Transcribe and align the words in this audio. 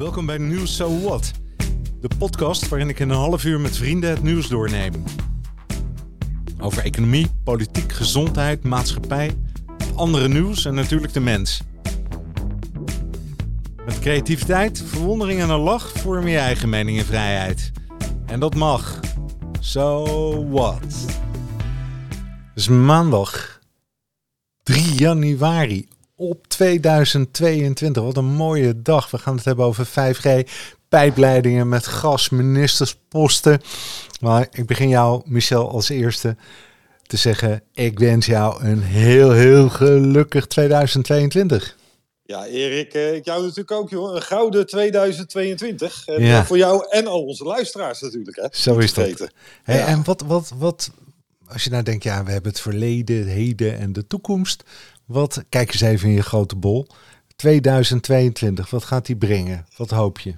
Welkom 0.00 0.26
bij 0.26 0.38
Nieuws 0.38 0.76
So 0.76 1.00
What, 1.00 1.32
de 2.00 2.10
podcast 2.18 2.68
waarin 2.68 2.88
ik 2.88 2.98
in 2.98 3.10
een 3.10 3.16
half 3.16 3.44
uur 3.44 3.60
met 3.60 3.76
vrienden 3.76 4.10
het 4.10 4.22
nieuws 4.22 4.48
doorneem. 4.48 5.04
Over 6.58 6.84
economie, 6.84 7.26
politiek, 7.44 7.92
gezondheid, 7.92 8.64
maatschappij, 8.64 9.36
andere 9.94 10.28
nieuws 10.28 10.64
en 10.64 10.74
natuurlijk 10.74 11.12
de 11.12 11.20
mens. 11.20 11.62
Met 13.84 13.98
creativiteit, 13.98 14.82
verwondering 14.86 15.40
en 15.40 15.50
een 15.50 15.60
lach 15.60 15.92
vorm 15.92 16.26
je 16.26 16.38
eigen 16.38 16.68
mening 16.68 16.98
en 16.98 17.04
vrijheid. 17.04 17.72
En 18.26 18.40
dat 18.40 18.54
mag. 18.54 19.00
So 19.58 20.48
what? 20.48 20.82
Het 22.48 22.54
is 22.54 22.68
maandag 22.68 23.60
3 24.62 24.94
januari 24.94 25.88
op 26.20 26.46
2022. 26.46 28.02
Wat 28.02 28.16
een 28.16 28.24
mooie 28.24 28.82
dag. 28.82 29.10
We 29.10 29.18
gaan 29.18 29.36
het 29.36 29.44
hebben 29.44 29.64
over 29.64 29.86
5G, 29.86 30.48
pijpleidingen 30.88 31.68
met 31.68 31.86
gas, 31.86 32.28
ministersposten. 32.28 33.60
Maar 34.20 34.48
ik 34.50 34.66
begin 34.66 34.88
jou, 34.88 35.22
Michel, 35.24 35.70
als 35.70 35.88
eerste 35.88 36.36
te 37.06 37.16
zeggen: 37.16 37.62
ik 37.72 37.98
wens 37.98 38.26
jou 38.26 38.64
een 38.64 38.82
heel, 38.82 39.30
heel 39.30 39.68
gelukkig 39.68 40.46
2022. 40.46 41.78
Ja, 42.22 42.46
Erik, 42.46 42.94
eh, 42.94 43.14
ik 43.14 43.24
jou 43.24 43.40
natuurlijk 43.40 43.70
ook, 43.70 43.90
joh. 43.90 44.14
Een 44.14 44.22
gouden 44.22 44.66
2022. 44.66 46.06
En 46.06 46.22
ja. 46.22 46.44
voor 46.44 46.56
jou 46.56 46.86
en 46.90 47.06
al 47.06 47.24
onze 47.24 47.44
luisteraars 47.44 48.00
natuurlijk, 48.00 48.36
hè. 48.36 48.46
Zo 48.50 48.78
is 48.78 48.94
dat. 48.94 49.30
Hey, 49.62 49.76
ja. 49.76 49.86
En 49.86 50.04
wat, 50.04 50.22
wat, 50.26 50.52
wat, 50.58 50.90
als 51.48 51.64
je 51.64 51.70
nou 51.70 51.82
denkt, 51.82 52.02
ja, 52.02 52.24
we 52.24 52.30
hebben 52.30 52.50
het 52.50 52.60
verleden, 52.60 53.18
het 53.18 53.28
heden 53.28 53.78
en 53.78 53.92
de 53.92 54.06
toekomst. 54.06 54.64
Wat, 55.10 55.44
kijk 55.48 55.72
eens 55.72 55.80
even 55.80 56.08
in 56.08 56.14
je 56.14 56.22
grote 56.22 56.56
bol. 56.56 56.86
2022, 57.36 58.70
wat 58.70 58.84
gaat 58.84 59.06
die 59.06 59.16
brengen? 59.16 59.66
Wat 59.76 59.90
hoop 59.90 60.20
je? 60.20 60.34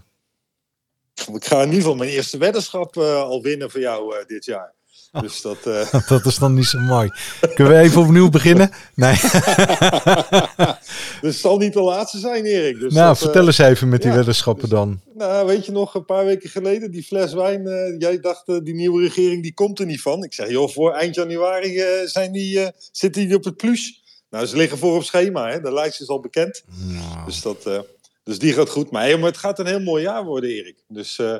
Ik 1.34 1.44
ga 1.44 1.56
in 1.56 1.64
ieder 1.64 1.80
geval 1.80 1.94
mijn 1.94 2.10
eerste 2.10 2.38
weddenschap 2.38 2.96
uh, 2.96 3.22
al 3.22 3.42
winnen 3.42 3.70
voor 3.70 3.80
jou 3.80 4.16
uh, 4.16 4.24
dit 4.26 4.44
jaar. 4.44 4.72
Oh. 5.12 5.22
Dus 5.22 5.42
dat, 5.42 5.66
uh... 5.92 6.08
dat 6.08 6.26
is 6.26 6.38
dan 6.38 6.54
niet 6.54 6.66
zo 6.66 6.78
mooi. 6.78 7.10
Kunnen 7.54 7.72
we 7.72 7.78
even 7.78 8.00
opnieuw 8.00 8.28
beginnen? 8.28 8.70
Nee. 8.94 9.16
dus 11.20 11.32
het 11.32 11.34
zal 11.34 11.58
niet 11.58 11.72
de 11.72 11.82
laatste 11.82 12.18
zijn, 12.18 12.44
Erik. 12.44 12.78
Dus 12.78 12.92
nou, 12.92 13.08
dat, 13.08 13.18
vertel 13.18 13.46
eens 13.46 13.58
even 13.58 13.88
met 13.88 14.02
die 14.02 14.10
ja, 14.10 14.16
weddenschappen 14.16 14.68
dus, 14.68 14.78
dan. 14.78 15.00
Nou, 15.14 15.46
weet 15.46 15.66
je 15.66 15.72
nog, 15.72 15.94
een 15.94 16.04
paar 16.04 16.24
weken 16.24 16.50
geleden, 16.50 16.90
die 16.90 17.02
fles 17.02 17.32
wijn. 17.32 17.62
jij 17.98 18.20
dacht, 18.20 18.46
die 18.46 18.74
nieuwe 18.74 19.02
regering 19.02 19.42
die 19.42 19.54
komt 19.54 19.78
er 19.78 19.86
niet 19.86 20.02
van. 20.02 20.24
Ik 20.24 20.32
zeg, 20.32 20.50
joh, 20.50 20.68
voor 20.68 20.92
eind 20.92 21.14
januari 21.14 21.82
zijn 22.04 22.32
die, 22.32 22.70
zitten 22.92 23.26
die 23.26 23.36
op 23.36 23.44
het 23.44 23.56
plus. 23.56 24.01
Nou, 24.32 24.46
ze 24.46 24.56
liggen 24.56 24.78
voor 24.78 24.96
op 24.96 25.02
schema, 25.02 25.48
hè? 25.48 25.60
de 25.60 25.72
lijst 25.72 26.00
is 26.00 26.08
al 26.08 26.20
bekend. 26.20 26.64
Nou. 26.66 27.24
Dus, 27.24 27.42
dat, 27.42 27.66
uh, 27.66 27.80
dus 28.24 28.38
die 28.38 28.52
gaat 28.52 28.68
goed. 28.68 28.90
Maar, 28.90 29.18
maar 29.18 29.28
het 29.28 29.38
gaat 29.38 29.58
een 29.58 29.66
heel 29.66 29.80
mooi 29.80 30.02
jaar 30.02 30.24
worden, 30.24 30.50
Erik. 30.50 30.84
Dus 30.88 31.18
uh, 31.18 31.36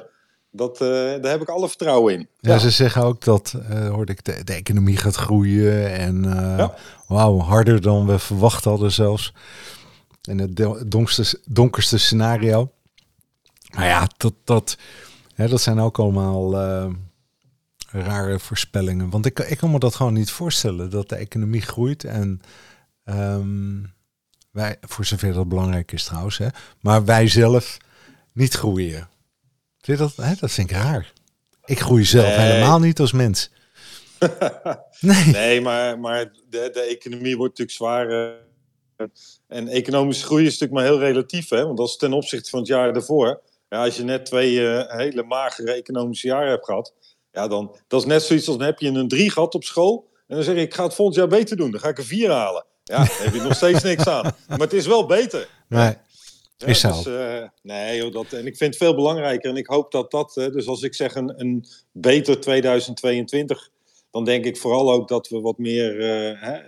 dat, 0.51 0.81
uh, 0.81 0.89
daar 0.89 1.31
heb 1.31 1.41
ik 1.41 1.48
alle 1.48 1.69
vertrouwen 1.69 2.15
in. 2.15 2.29
Ja, 2.41 2.53
ja. 2.53 2.59
ze 2.59 2.70
zeggen 2.70 3.03
ook 3.03 3.25
dat, 3.25 3.55
hoorde 3.91 4.13
ik, 4.13 4.25
de, 4.25 4.45
de, 4.45 4.53
economie 4.53 4.97
gaat 4.97 5.15
groeien. 5.15 5.93
En 5.93 6.23
ja. 6.57 6.75
wauw, 7.07 7.39
harder 7.39 7.81
dan 7.81 8.07
we 8.07 8.19
verwacht 8.19 8.65
hadden 8.65 8.93
zelfs. 8.93 9.33
In 10.23 10.39
het 10.39 10.57
donkerste, 10.91 11.41
donkerste 11.48 11.98
scenario. 11.98 12.70
Maar 13.75 13.87
ja, 13.87 14.09
dat, 14.17 14.35
dat, 14.45 14.77
hè, 15.35 15.48
dat 15.48 15.61
zijn 15.61 15.81
ook 15.81 15.98
allemaal 15.98 16.55
rare 17.91 18.39
voorspellingen. 18.39 19.11
Want 19.11 19.27
ik, 19.27 19.39
ik 19.39 19.59
kan 19.59 19.70
me 19.70 19.79
dat 19.79 19.95
gewoon 19.95 20.13
niet 20.13 20.31
voorstellen, 20.31 20.91
dat 20.91 21.09
de 21.09 21.17
economie 21.17 21.63
groeit 21.63 22.05
en 22.05 22.41
Um, 23.13 23.95
wij, 24.51 24.77
voor 24.81 25.05
zover 25.05 25.33
dat 25.33 25.49
belangrijk 25.49 25.93
is 25.93 26.05
trouwens, 26.05 26.39
hè, 26.39 26.47
maar 26.81 27.05
wij 27.05 27.29
zelf 27.29 27.77
niet 28.33 28.55
groeien. 28.55 29.09
Vind 29.81 29.99
je 29.99 30.05
dat, 30.05 30.27
hè, 30.27 30.35
dat 30.41 30.51
vind 30.51 30.71
ik 30.71 30.77
raar. 30.77 31.13
Ik 31.64 31.81
groei 31.81 32.05
zelf 32.05 32.36
nee. 32.36 32.36
helemaal 32.36 32.79
niet 32.79 33.01
als 33.01 33.13
mens. 33.13 33.51
nee. 35.01 35.25
nee, 35.25 35.61
maar, 35.61 35.98
maar 35.98 36.33
de, 36.48 36.70
de 36.73 36.81
economie 36.81 37.36
wordt 37.36 37.59
natuurlijk 37.59 37.77
zwaar. 37.77 38.11
Uh, 38.11 39.07
en 39.48 39.69
economische 39.69 40.25
groei 40.25 40.47
is 40.47 40.59
natuurlijk 40.59 40.73
maar 40.73 40.85
heel 40.85 41.09
relatief. 41.09 41.48
Hè? 41.48 41.65
Want 41.65 41.79
dat 41.79 41.89
is 41.89 41.97
ten 41.97 42.13
opzichte 42.13 42.51
van 42.51 42.59
het 42.59 42.69
jaar 42.69 42.92
daarvoor. 42.92 43.42
Ja, 43.69 43.85
als 43.85 43.97
je 43.97 44.03
net 44.03 44.27
twee 44.27 44.53
uh, 44.53 44.83
hele 44.86 45.23
magere 45.23 45.73
economische 45.73 46.27
jaren 46.27 46.51
hebt 46.51 46.65
gehad. 46.65 46.95
Ja, 47.33 47.48
dan 47.48 47.77
dat 47.86 48.01
is 48.01 48.07
net 48.07 48.23
zoiets 48.23 48.48
als 48.48 48.57
dan 48.57 48.67
heb 48.67 48.79
je 48.79 48.89
een 48.89 49.09
drie 49.09 49.31
gehad 49.31 49.55
op 49.55 49.65
school. 49.65 50.11
En 50.27 50.36
dan 50.36 50.45
zeg 50.45 50.55
ik, 50.55 50.63
ik 50.63 50.75
ga 50.75 50.85
het 50.85 50.95
volgend 50.95 51.17
jaar 51.17 51.29
beter 51.29 51.57
doen. 51.57 51.70
Dan 51.70 51.81
ga 51.81 51.89
ik 51.89 51.98
een 51.98 52.05
vier 52.05 52.31
halen. 52.31 52.65
Ja, 52.85 52.97
daar 52.97 53.23
heb 53.23 53.35
je 53.35 53.41
nog 53.41 53.55
steeds 53.55 53.83
niks 53.83 54.07
aan. 54.07 54.35
Maar 54.48 54.59
het 54.59 54.73
is 54.73 54.87
wel 54.87 55.07
beter. 55.07 55.48
Nee. 55.69 55.95
Ja, 56.57 56.67
is 56.67 56.81
zo. 56.81 56.89
Dus, 56.89 57.07
uh, 57.07 57.48
nee, 57.63 57.97
joh, 57.97 58.13
dat, 58.13 58.33
en 58.33 58.47
ik 58.47 58.57
vind 58.57 58.75
het 58.75 58.83
veel 58.83 58.95
belangrijker. 58.95 59.51
En 59.51 59.57
ik 59.57 59.67
hoop 59.67 59.91
dat 59.91 60.11
dat, 60.11 60.37
uh, 60.37 60.51
dus 60.51 60.67
als 60.67 60.83
ik 60.83 60.95
zeg 60.95 61.15
een, 61.15 61.41
een 61.41 61.67
beter 61.92 62.41
2022, 62.41 63.71
dan 64.11 64.25
denk 64.25 64.45
ik 64.45 64.57
vooral 64.57 64.92
ook 64.92 65.09
dat 65.09 65.29
we 65.29 65.41
wat 65.41 65.59
meer 65.59 65.97
uh, 65.97 66.41
hè, 66.41 66.61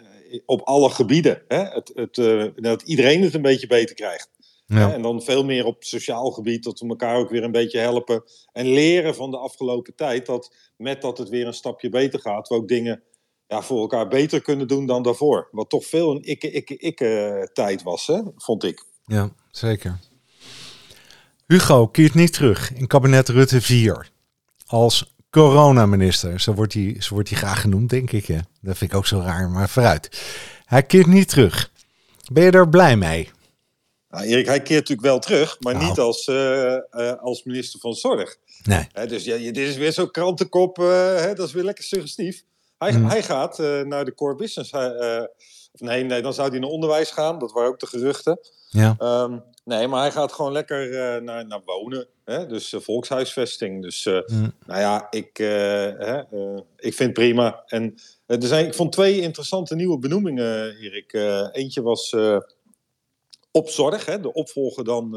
op 0.47 0.61
alle 0.61 0.91
gebieden, 0.91 1.43
hè, 1.49 1.63
het, 1.63 1.93
het, 1.95 2.15
dat 2.57 2.83
iedereen 2.83 3.23
het 3.23 3.35
een 3.35 3.43
beetje 3.43 3.67
beter 3.67 3.95
krijgt. 3.95 4.31
Ja. 4.67 4.93
En 4.93 5.03
dan 5.03 5.23
veel 5.23 5.45
meer 5.45 5.65
op 5.65 5.85
sociaal 5.85 6.31
gebied, 6.31 6.65
dat 6.65 6.81
we 6.81 6.89
elkaar 6.89 7.17
ook 7.17 7.31
weer 7.31 7.43
een 7.43 7.53
beetje 7.53 7.79
helpen. 7.79 8.25
En 8.53 8.67
leren 8.67 9.15
van 9.15 9.31
de 9.31 9.37
afgelopen 9.37 9.95
tijd, 9.95 10.27
dat 10.27 10.55
met 10.77 11.03
dat 11.03 11.19
het 11.19 11.29
weer 11.29 11.47
een 11.47 11.55
stapje 11.55 11.89
beter 11.89 12.21
gaat, 12.21 12.49
we 12.49 12.55
ook 12.55 12.69
dingen 12.69 13.03
ja, 13.47 13.63
voor 13.63 13.81
elkaar 13.81 14.09
beter 14.09 14.41
kunnen 14.41 14.69
doen 14.69 14.87
dan 14.87 15.03
daarvoor. 15.03 15.49
Wat 15.51 15.71
toch 15.71 15.85
veel 15.85 16.11
een 16.11 16.23
ikke-ikke-ikke-tijd 16.23 17.83
was, 17.83 18.07
hè, 18.07 18.21
vond 18.37 18.65
ik. 18.65 18.85
Ja, 19.05 19.31
zeker. 19.51 19.99
Hugo 21.47 21.87
keert 21.87 22.15
niet 22.15 22.33
terug 22.33 22.73
in 22.75 22.87
kabinet 22.87 23.29
Rutte 23.29 23.61
4 23.61 24.11
als 24.67 25.15
coronaminister. 25.31 26.41
Zo 26.41 26.55
wordt 26.55 26.73
hij, 26.73 26.97
zo 26.99 27.15
wordt 27.15 27.29
hij 27.29 27.39
graag 27.39 27.61
genoemd, 27.61 27.91
denk 27.91 28.13
ik. 28.13 28.27
Hè. 28.27 28.39
Dat 28.61 28.77
vind 28.77 28.91
ik 28.91 28.97
ook 28.97 29.07
zo 29.07 29.21
raar, 29.21 29.51
maar 29.51 29.69
vooruit. 29.69 30.23
Hij 30.65 30.83
keert 30.83 31.07
niet 31.07 31.29
terug. 31.29 31.73
Ben 32.33 32.45
je 32.45 32.51
er 32.51 32.69
blij 32.69 32.97
mee? 32.97 33.31
Nou, 34.09 34.27
Erik, 34.27 34.47
hij 34.47 34.63
keert 34.63 34.81
natuurlijk 34.81 35.09
wel 35.09 35.19
terug, 35.19 35.57
maar 35.61 35.75
nou. 35.75 35.87
niet 35.87 35.99
als, 35.99 36.27
uh, 36.27 36.77
uh, 36.91 37.13
als 37.21 37.45
minister 37.45 37.81
van 37.81 37.95
Zorg. 37.95 38.37
Nee. 38.63 39.07
Dus 39.07 39.25
ja, 39.25 39.37
dit 39.37 39.57
is 39.57 39.77
weer 39.77 39.93
zo'n 39.93 40.11
krantenkop, 40.11 40.79
uh, 40.79 40.87
hè, 41.17 41.35
dat 41.35 41.47
is 41.47 41.53
weer 41.53 41.65
lekker 41.65 41.85
suggestief. 41.85 42.45
Hij, 42.85 42.93
hmm. 42.93 43.09
hij 43.09 43.23
gaat 43.23 43.59
uh, 43.59 43.81
naar 43.81 44.05
de 44.05 44.15
core 44.15 44.35
business. 44.35 44.71
Hij, 44.71 44.95
uh, 44.95 45.25
nee, 45.73 46.05
nee, 46.05 46.23
dan 46.23 46.35
zou 46.35 46.51
hij 46.51 46.59
naar 46.59 46.69
onderwijs 46.69 47.11
gaan. 47.11 47.39
Dat 47.39 47.53
waren 47.53 47.69
ook 47.69 47.81
de 47.81 47.87
geruchten. 47.87 48.39
Ja. 48.69 48.97
Um, 48.99 49.43
nee, 49.65 49.89
maar 49.89 50.01
hij 50.01 50.11
gaat 50.11 50.33
gewoon 50.33 50.53
lekker 50.53 50.91
uh, 50.91 51.23
naar, 51.23 51.47
naar 51.47 51.63
wonen. 51.65 52.07
Hè? 52.25 52.47
Dus 52.47 52.75
volkshuisvesting. 52.79 53.83
Dus 53.83 54.05
hmm. 54.05 54.55
nou 54.67 54.81
ja, 54.81 55.07
ik, 55.11 55.37
hè, 55.37 56.19
ik 56.77 56.95
vind 56.95 56.99
het 56.99 57.13
prima. 57.13 57.63
En 57.67 57.95
er 58.27 58.43
zijn, 58.43 58.67
ik 58.67 58.75
vond 58.75 58.93
twee 58.93 59.21
interessante 59.21 59.75
nieuwe 59.75 59.99
benoemingen, 59.99 60.77
Erik. 60.77 61.13
eentje 61.53 61.83
was 61.83 62.17
op 63.51 63.69
zorg, 63.69 64.07
hè? 64.07 64.21
de 64.21 64.33
opvolger 64.33 64.85
dan, 64.85 65.11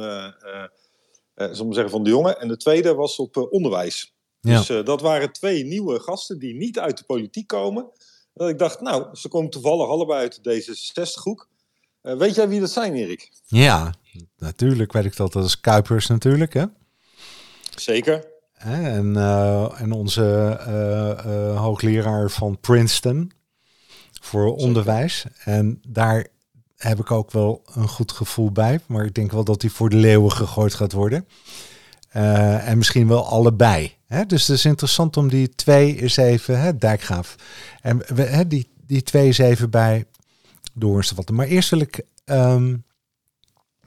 we 1.36 1.54
zeggen, 1.70 1.90
van 1.90 2.04
de 2.04 2.10
jongen. 2.10 2.40
En 2.40 2.48
de 2.48 2.58
tweede 2.58 2.94
was 2.94 3.20
op 3.20 3.48
onderwijs. 3.50 4.17
Ja. 4.48 4.58
Dus 4.58 4.70
uh, 4.70 4.86
dat 4.86 5.02
waren 5.02 5.32
twee 5.32 5.66
nieuwe 5.66 6.00
gasten 6.00 6.40
die 6.40 6.56
niet 6.56 6.80
uit 6.80 6.98
de 6.98 7.04
politiek 7.04 7.48
komen. 7.48 7.90
Dat 8.34 8.50
ik 8.50 8.60
dacht, 8.60 8.82
nou, 8.82 9.16
ze 9.16 9.28
komen 9.28 9.50
toevallig 9.50 9.88
allebei 9.88 10.20
uit 10.20 10.44
de 10.44 10.64
D66-hoek. 10.64 11.48
Uh, 12.04 12.18
weet 12.18 12.36
jij 12.36 12.50
wie 12.50 12.60
dat 12.60 12.72
zijn, 12.72 12.94
Erik? 12.94 13.32
Ja, 13.46 13.94
natuurlijk 14.38 14.92
weet 14.94 15.06
ik 15.06 15.16
dat. 15.16 15.34
Dat 15.34 15.46
is 15.46 15.60
Kuipers 15.60 16.08
natuurlijk, 16.08 16.54
hè? 16.54 16.66
Zeker. 17.76 18.28
En, 18.54 19.14
uh, 19.16 19.82
en 19.82 19.92
onze 19.92 20.24
hoogleraar 21.58 22.30
van 22.30 22.60
Princeton 22.60 23.32
voor 24.22 24.56
onderwijs. 24.56 25.26
En 25.44 25.82
daar 25.88 26.28
heb 26.76 27.00
ik 27.00 27.12
ook 27.12 27.32
wel 27.32 27.62
een 27.76 27.88
goed 27.88 28.12
gevoel 28.12 28.52
bij. 28.52 28.80
Maar 28.86 29.06
ik 29.06 29.14
denk 29.14 29.32
wel 29.32 29.44
dat 29.44 29.62
hij 29.62 29.72
voor 29.72 29.90
de 29.90 29.96
leeuwen 29.96 30.32
gegooid 30.32 30.74
gaat 30.74 30.92
worden. 30.92 31.28
En 32.10 32.78
misschien 32.78 33.08
wel 33.08 33.26
allebei. 33.26 33.97
Dus 34.08 34.48
het 34.48 34.58
is 34.58 34.66
interessant 34.66 35.18
om 35.18 35.30
die 35.30 35.50
twee 35.50 36.02
eens 36.02 36.18
even, 36.18 36.60
hè, 36.60 36.78
Dijkgraaf, 36.78 37.36
en 37.82 38.02
die, 38.48 38.70
die 38.86 39.02
twee 39.02 39.26
eens 39.26 39.38
even 39.38 39.70
bij 39.70 40.06
door 40.74 41.04
te 41.04 41.16
vatten. 41.16 41.36
Maar 41.36 41.48
eerst 41.48 41.70
wil 41.70 41.80
ik 41.80 42.02
um, 42.26 42.84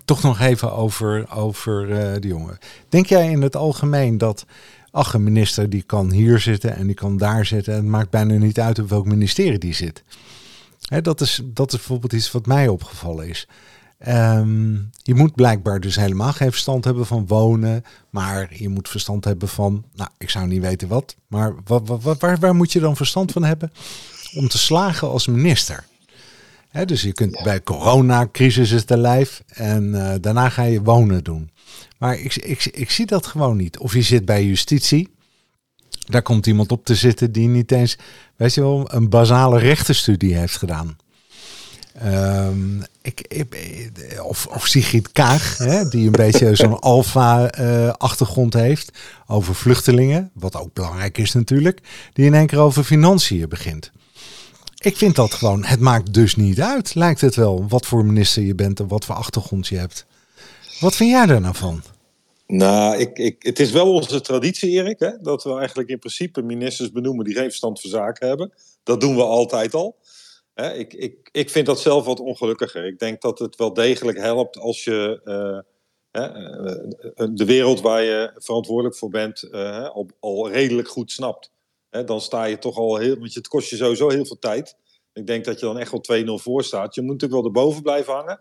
toch 0.05 0.23
nog 0.23 0.41
even 0.41 0.73
over, 0.73 1.31
over 1.35 1.89
uh, 1.89 2.21
de 2.21 2.29
jongen. 2.29 2.59
Denk 2.89 3.07
jij 3.07 3.31
in 3.31 3.43
het 3.43 3.57
algemeen 3.57 4.19
dat, 4.19 4.47
ach, 4.91 5.15
een 5.15 5.23
minister 5.23 5.71
die 5.71 5.83
kan 5.83 6.11
hier 6.13 6.39
zitten 6.39 6.77
en 6.77 6.87
die 6.87 6.95
kan 6.95 7.17
daar 7.17 7.47
zitten. 7.47 7.73
En 7.73 7.79
het 7.79 7.89
maakt 7.89 8.11
bijna 8.11 8.35
niet 8.35 8.61
uit 8.61 8.79
op 8.79 8.89
welk 8.89 9.07
ministerie 9.07 9.59
die 9.59 9.75
zit. 9.75 10.05
Dat, 11.03 11.21
is, 11.21 11.41
dat 11.45 11.73
is 11.73 11.79
bijvoorbeeld 11.79 12.13
iets 12.13 12.31
wat 12.31 12.47
mij 12.47 12.69
opgevallen 12.69 13.29
is. 13.29 13.49
Um, 14.09 14.91
je 15.03 15.15
moet 15.15 15.35
blijkbaar 15.35 15.81
dus 15.81 15.97
helemaal 15.97 16.33
geen 16.33 16.51
verstand 16.51 16.85
hebben 16.85 17.07
van 17.07 17.27
wonen, 17.27 17.85
maar 18.11 18.55
je 18.55 18.69
moet 18.69 18.89
verstand 18.89 19.25
hebben 19.25 19.49
van, 19.49 19.85
nou, 19.95 20.11
ik 20.19 20.31
zou 20.31 20.47
niet 20.47 20.61
weten 20.61 20.89
wat, 20.89 21.17
maar 21.27 21.55
wat, 21.65 22.03
wat, 22.03 22.21
waar, 22.21 22.39
waar 22.39 22.55
moet 22.55 22.73
je 22.73 22.81
dan 22.81 22.97
verstand 22.97 23.33
van 23.33 23.45
hebben 23.45 23.73
om 24.35 24.49
te 24.49 24.59
slagen 24.59 25.09
als 25.09 25.27
minister? 25.27 25.85
He, 26.69 26.85
dus 26.85 27.03
je 27.03 27.13
kunt 27.13 27.37
ja. 27.37 27.43
bij 27.43 27.63
coronacrisis 27.63 28.71
is 28.71 28.85
te 28.85 28.97
lijf 28.97 29.43
en 29.47 29.85
uh, 29.85 30.15
daarna 30.21 30.49
ga 30.49 30.63
je 30.63 30.83
wonen 30.83 31.25
doen. 31.25 31.51
Maar 31.99 32.19
ik, 32.19 32.37
ik, 32.37 32.65
ik 32.65 32.91
zie 32.91 33.07
dat 33.07 33.27
gewoon 33.27 33.57
niet. 33.57 33.79
Of 33.79 33.95
je 33.95 34.03
zit 34.03 34.25
bij 34.25 34.45
justitie. 34.45 35.09
Daar 36.07 36.23
komt 36.23 36.47
iemand 36.47 36.73
op 36.73 36.85
te 36.85 36.95
zitten 36.95 37.33
die 37.33 37.49
niet 37.49 37.73
eens, 37.73 37.99
weet 38.37 38.55
je 38.55 38.61
wel, 38.61 38.95
een 38.95 39.09
basale 39.09 39.59
rechtenstudie 39.59 40.37
heeft 40.37 40.57
gedaan. 40.57 40.97
Um, 42.05 42.83
ik, 43.03 43.21
ik, 43.29 43.47
of, 44.23 44.47
of 44.47 44.67
Sigrid 44.67 45.13
Kaag, 45.13 45.59
hè, 45.59 45.89
die 45.89 46.07
een 46.07 46.13
beetje 46.13 46.55
zo'n 46.63 46.81
alfa-achtergrond 46.81 48.55
heeft 48.55 48.99
over 49.27 49.55
vluchtelingen, 49.55 50.31
wat 50.35 50.57
ook 50.57 50.73
belangrijk 50.73 51.19
is 51.19 51.33
natuurlijk, 51.33 51.81
die 52.13 52.27
in 52.27 52.35
één 52.35 52.47
keer 52.47 52.59
over 52.59 52.85
financiën 52.85 53.49
begint. 53.49 53.91
Ik 54.79 54.97
vind 54.97 55.17
dat 55.17 55.35
gewoon, 55.35 55.65
het 55.65 55.81
maakt 55.81 56.15
dus 56.15 56.37
niet 56.37 56.61
uit, 56.61 56.95
lijkt 56.95 57.21
het 57.21 57.35
wel, 57.35 57.69
wat 57.69 57.87
voor 57.87 58.05
minister 58.05 58.43
je 58.43 58.55
bent 58.55 58.81
en 58.81 58.89
wat 58.89 59.05
voor 59.05 59.15
achtergrond 59.15 59.69
je 59.69 59.77
hebt. 59.77 60.07
Wat 60.81 60.97
vind 60.97 61.11
jij 61.11 61.27
daar 61.27 61.41
nou 61.41 61.55
van? 61.55 61.83
Nou, 62.47 62.97
ik, 62.97 63.19
ik, 63.19 63.37
het 63.39 63.61
is 63.61 63.71
wel 63.71 63.93
onze 63.93 64.21
traditie, 64.21 64.71
Erik, 64.71 64.99
hè, 64.99 65.11
dat 65.23 65.43
we 65.45 65.59
eigenlijk 65.59 65.89
in 65.89 65.99
principe 65.99 66.43
ministers 66.43 66.93
benoemen 66.93 67.25
die 67.25 67.35
geen 67.35 67.45
verstand 67.45 67.81
van 67.81 67.91
zaken 67.91 68.29
hebben. 68.29 68.53
Dat 68.83 69.01
doen 69.01 69.17
we 69.17 69.23
altijd 69.23 69.75
al. 69.75 69.97
Hè, 70.61 70.73
ik, 70.75 70.93
ik, 70.93 71.29
ik 71.33 71.51
vind 71.51 71.67
dat 71.67 71.81
zelf 71.81 72.05
wat 72.05 72.21
ongelukkiger. 72.21 72.87
Ik 72.87 72.99
denk 72.99 73.21
dat 73.21 73.39
het 73.39 73.57
wel 73.57 73.73
degelijk 73.73 74.19
helpt 74.19 74.59
als 74.59 74.85
je 74.85 75.21
uh, 75.25 75.59
de 77.35 77.45
wereld 77.45 77.81
waar 77.81 78.03
je 78.03 78.31
verantwoordelijk 78.35 78.97
voor 78.97 79.09
bent 79.09 79.43
uh, 79.43 79.89
al, 79.89 80.07
al, 80.21 80.51
redelijk 80.51 80.89
goed 80.89 81.13
snapt. 81.13 81.53
Hè, 81.91 82.05
dan 82.05 82.21
sta 82.21 82.45
je 82.45 82.59
toch 82.59 82.77
al 82.77 82.97
heel, 82.97 83.19
want 83.19 83.35
het 83.35 83.49
kost 83.49 83.71
je 83.71 83.77
sowieso 83.77 84.09
heel 84.09 84.25
veel 84.27 84.39
tijd. 84.39 84.77
Ik 85.13 85.27
denk 85.27 85.45
dat 85.45 85.61
je 85.61 85.67
dan 85.67 85.79
echt 85.79 86.07
wel 86.07 86.23
2-0 86.39 86.43
voor 86.43 86.65
staat. 86.65 86.95
Je 86.95 87.03
moet 87.03 87.13
natuurlijk 87.13 87.43
wel 87.43 87.53
erboven 87.53 87.83
blijven 87.83 88.13
hangen. 88.13 88.41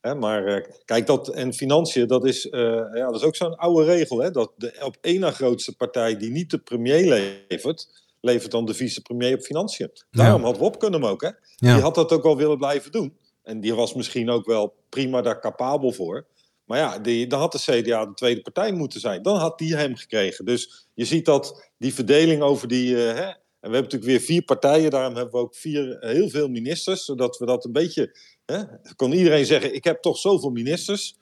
Hè, 0.00 0.14
maar 0.14 0.70
kijk, 0.84 1.06
dat 1.06 1.28
en 1.28 1.54
financiën, 1.54 2.06
dat 2.06 2.26
is, 2.26 2.42
ja, 2.50 3.06
dat 3.06 3.14
is 3.14 3.22
ook 3.22 3.36
zo'n 3.36 3.56
oude 3.56 3.84
regel. 3.84 4.18
Hè, 4.18 4.30
dat 4.30 4.52
de 4.56 4.80
op 4.84 4.96
één 5.00 5.20
na 5.20 5.30
grootste 5.30 5.76
partij 5.76 6.16
die 6.16 6.30
niet 6.30 6.50
de 6.50 6.58
premier 6.58 7.04
levert, 7.48 8.07
levert 8.20 8.50
dan 8.50 8.64
de 8.64 8.74
vicepremier 8.74 9.34
op 9.34 9.42
financiën. 9.42 9.90
Daarom 10.10 10.44
had 10.44 10.58
Wop 10.58 10.78
kunnen 10.78 11.00
hem 11.00 11.10
ook. 11.10 11.22
Hè? 11.22 11.30
Die 11.56 11.70
had 11.70 11.94
dat 11.94 12.12
ook 12.12 12.22
wel 12.22 12.36
willen 12.36 12.58
blijven 12.58 12.92
doen. 12.92 13.16
En 13.42 13.60
die 13.60 13.74
was 13.74 13.94
misschien 13.94 14.30
ook 14.30 14.46
wel 14.46 14.74
prima 14.88 15.22
daar 15.22 15.40
capabel 15.40 15.92
voor. 15.92 16.26
Maar 16.64 16.78
ja, 16.78 16.98
die, 16.98 17.26
dan 17.26 17.40
had 17.40 17.52
de 17.52 17.58
CDA 17.58 18.06
de 18.06 18.14
tweede 18.14 18.40
partij 18.40 18.72
moeten 18.72 19.00
zijn. 19.00 19.22
Dan 19.22 19.36
had 19.36 19.58
die 19.58 19.76
hem 19.76 19.96
gekregen. 19.96 20.44
Dus 20.44 20.88
je 20.94 21.04
ziet 21.04 21.24
dat 21.24 21.70
die 21.78 21.94
verdeling 21.94 22.42
over 22.42 22.68
die. 22.68 22.90
Uh, 22.90 22.98
hè, 22.98 23.24
en 23.60 23.70
we 23.70 23.76
hebben 23.76 23.82
natuurlijk 23.82 24.10
weer 24.10 24.20
vier 24.20 24.42
partijen. 24.42 24.90
Daarom 24.90 25.14
hebben 25.14 25.34
we 25.34 25.40
ook 25.40 25.56
vier, 25.56 25.96
heel 26.00 26.28
veel 26.28 26.48
ministers. 26.48 27.04
Zodat 27.04 27.38
we 27.38 27.46
dat 27.46 27.64
een 27.64 27.72
beetje. 27.72 28.16
Hè, 28.44 28.62
kon 28.96 29.12
iedereen 29.12 29.46
zeggen: 29.46 29.74
Ik 29.74 29.84
heb 29.84 30.02
toch 30.02 30.18
zoveel 30.18 30.50
ministers. 30.50 31.16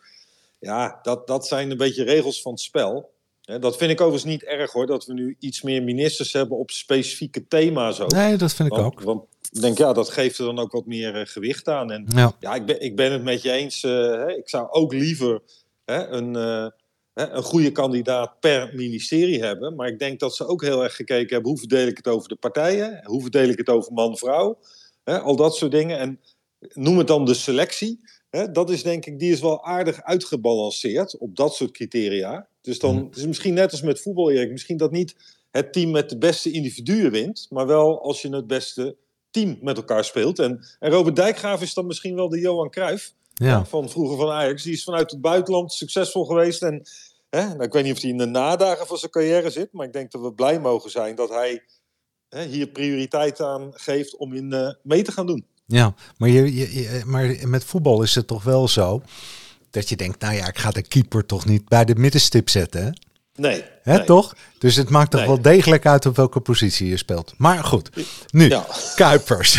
Ja, 0.58 0.98
dat, 1.02 1.26
dat 1.26 1.46
zijn 1.46 1.70
een 1.70 1.76
beetje 1.76 2.04
regels 2.04 2.42
van 2.42 2.52
het 2.52 2.60
spel 2.60 3.14
dat 3.46 3.76
vind 3.76 3.90
ik 3.90 4.00
overigens 4.00 4.32
niet 4.32 4.44
erg 4.44 4.72
hoor, 4.72 4.86
dat 4.86 5.06
we 5.06 5.12
nu 5.12 5.36
iets 5.38 5.62
meer 5.62 5.82
ministers 5.82 6.32
hebben 6.32 6.58
op 6.58 6.70
specifieke 6.70 7.46
thema's 7.46 8.00
ook. 8.00 8.12
Nee, 8.12 8.36
dat 8.36 8.54
vind 8.54 8.72
ik 8.72 8.78
ook. 8.78 9.00
Want 9.00 9.24
ik 9.50 9.60
denk, 9.60 9.78
ja, 9.78 9.92
dat 9.92 10.08
geeft 10.08 10.38
er 10.38 10.44
dan 10.44 10.58
ook 10.58 10.72
wat 10.72 10.86
meer 10.86 11.20
uh, 11.20 11.26
gewicht 11.26 11.68
aan. 11.68 11.90
En 11.90 12.06
ja, 12.40 12.54
ik, 12.54 12.66
ben, 12.66 12.80
ik 12.80 12.96
ben 12.96 13.12
het 13.12 13.22
met 13.22 13.42
je 13.42 13.50
eens. 13.50 13.82
Uh, 13.82 13.92
hè, 13.92 14.36
ik 14.36 14.48
zou 14.48 14.70
ook 14.70 14.92
liever 14.92 15.42
hè, 15.84 16.06
een, 16.06 16.36
uh, 16.36 16.66
een 17.14 17.42
goede 17.42 17.72
kandidaat 17.72 18.40
per 18.40 18.70
ministerie 18.74 19.44
hebben. 19.44 19.74
Maar 19.74 19.88
ik 19.88 19.98
denk 19.98 20.20
dat 20.20 20.36
ze 20.36 20.46
ook 20.46 20.62
heel 20.62 20.82
erg 20.82 20.96
gekeken 20.96 21.34
hebben 21.34 21.50
hoe 21.50 21.58
verdeel 21.58 21.86
ik 21.86 21.96
het 21.96 22.08
over 22.08 22.28
de 22.28 22.36
partijen, 22.36 23.00
hoe 23.04 23.22
verdeel 23.22 23.48
ik 23.48 23.58
het 23.58 23.68
over 23.68 23.92
man-vrouw, 23.92 24.58
al 25.04 25.36
dat 25.36 25.56
soort 25.56 25.72
dingen. 25.72 25.98
En 25.98 26.20
noem 26.72 26.98
het 26.98 27.06
dan 27.06 27.24
de 27.24 27.34
selectie. 27.34 28.00
Hè, 28.30 28.50
dat 28.50 28.70
is 28.70 28.82
denk 28.82 29.06
ik, 29.06 29.18
die 29.18 29.32
is 29.32 29.40
wel 29.40 29.64
aardig 29.64 30.02
uitgebalanceerd 30.02 31.18
op 31.18 31.36
dat 31.36 31.54
soort 31.54 31.70
criteria. 31.70 32.48
Dus 32.66 32.78
dan 32.78 32.94
mm. 32.94 33.08
is 33.10 33.16
het 33.16 33.26
misschien 33.26 33.54
net 33.54 33.70
als 33.70 33.82
met 33.82 34.00
voetbal, 34.00 34.30
Erik. 34.30 34.50
Misschien 34.50 34.76
dat 34.76 34.90
niet 34.90 35.14
het 35.50 35.72
team 35.72 35.90
met 35.90 36.10
de 36.10 36.18
beste 36.18 36.50
individuen 36.50 37.10
wint. 37.10 37.46
Maar 37.50 37.66
wel 37.66 38.02
als 38.02 38.22
je 38.22 38.28
het 38.28 38.46
beste 38.46 38.96
team 39.30 39.58
met 39.60 39.76
elkaar 39.76 40.04
speelt. 40.04 40.38
En, 40.38 40.66
en 40.78 40.90
Robert 40.90 41.16
Dijkgraaf 41.16 41.62
is 41.62 41.74
dan 41.74 41.86
misschien 41.86 42.14
wel 42.14 42.28
de 42.28 42.40
Johan 42.40 42.70
Cruijff. 42.70 43.12
Ja. 43.34 43.64
Van 43.64 43.90
vroeger 43.90 44.16
van 44.16 44.30
Ajax. 44.30 44.62
Die 44.62 44.72
is 44.72 44.84
vanuit 44.84 45.10
het 45.10 45.20
buitenland 45.20 45.72
succesvol 45.72 46.24
geweest. 46.24 46.62
En 46.62 46.82
hè, 47.30 47.46
nou, 47.46 47.62
ik 47.62 47.72
weet 47.72 47.84
niet 47.84 47.94
of 47.94 48.00
hij 48.00 48.10
in 48.10 48.18
de 48.18 48.26
nadagen 48.26 48.86
van 48.86 48.96
zijn 48.96 49.10
carrière 49.10 49.50
zit. 49.50 49.72
Maar 49.72 49.86
ik 49.86 49.92
denk 49.92 50.10
dat 50.10 50.20
we 50.20 50.32
blij 50.32 50.60
mogen 50.60 50.90
zijn 50.90 51.14
dat 51.14 51.28
hij 51.28 51.62
hè, 52.28 52.44
hier 52.44 52.66
prioriteit 52.66 53.40
aan 53.40 53.70
geeft 53.74 54.16
om 54.16 54.34
in 54.34 54.52
uh, 54.54 54.70
mee 54.82 55.02
te 55.02 55.12
gaan 55.12 55.26
doen. 55.26 55.46
Ja, 55.66 55.94
maar, 56.16 56.28
je, 56.28 56.54
je, 56.54 57.02
maar 57.06 57.48
met 57.48 57.64
voetbal 57.64 58.02
is 58.02 58.14
het 58.14 58.26
toch 58.26 58.44
wel 58.44 58.68
zo 58.68 59.02
dat 59.76 59.88
je 59.88 59.96
denkt, 59.96 60.20
nou 60.20 60.34
ja, 60.34 60.46
ik 60.46 60.58
ga 60.58 60.70
de 60.70 60.82
keeper 60.82 61.26
toch 61.26 61.44
niet 61.44 61.68
bij 61.68 61.84
de 61.84 61.94
middenstip 61.94 62.48
zetten. 62.48 62.84
Hè? 62.84 62.90
Nee. 63.34 63.64
Hè, 63.82 64.04
toch? 64.04 64.34
Dus 64.58 64.76
het 64.76 64.90
maakt 64.90 65.10
toch 65.10 65.26
wel 65.26 65.42
degelijk 65.42 65.86
uit 65.86 66.06
op 66.06 66.16
welke 66.16 66.40
positie 66.40 66.88
je 66.88 66.96
speelt. 66.96 67.34
Maar 67.36 67.64
goed, 67.64 67.90
nu, 68.30 68.48
ja. 68.48 68.66
Kuipers. 68.94 69.56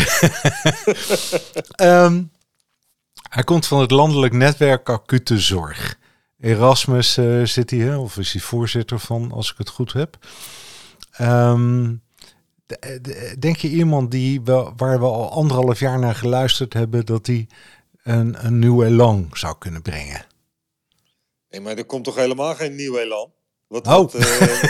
um, 1.80 2.30
hij 3.34 3.42
komt 3.44 3.66
van 3.66 3.80
het 3.80 3.90
landelijk 3.90 4.32
netwerk 4.32 4.88
acute 4.88 5.38
zorg. 5.38 5.98
Erasmus 6.40 7.18
uh, 7.18 7.44
zit 7.44 7.70
hij, 7.70 7.94
of 7.94 8.16
is 8.16 8.32
hij 8.32 8.42
voorzitter 8.42 8.98
van, 8.98 9.32
als 9.32 9.50
ik 9.50 9.58
het 9.58 9.68
goed 9.68 9.92
heb. 9.92 10.18
Um, 11.20 12.02
denk 13.38 13.56
je 13.56 13.68
iemand 13.68 14.10
die 14.10 14.40
we, 14.40 14.72
waar 14.76 14.98
we 14.98 15.04
al 15.04 15.30
anderhalf 15.30 15.78
jaar 15.78 15.98
naar 15.98 16.14
geluisterd 16.14 16.72
hebben, 16.72 17.06
dat 17.06 17.24
die 17.24 17.46
een, 18.08 18.46
een 18.46 18.58
nieuw 18.58 18.82
elan 18.82 19.28
zou 19.32 19.54
kunnen 19.58 19.82
brengen. 19.82 20.26
Nee, 21.50 21.60
maar 21.60 21.76
er 21.76 21.84
komt 21.84 22.04
toch 22.04 22.14
helemaal 22.14 22.54
geen 22.54 22.74
nieuw 22.74 22.96
elan? 22.96 23.32
Wat, 23.66 23.86
oh, 23.86 23.92
wat, 23.92 24.14
uh, 24.14 24.20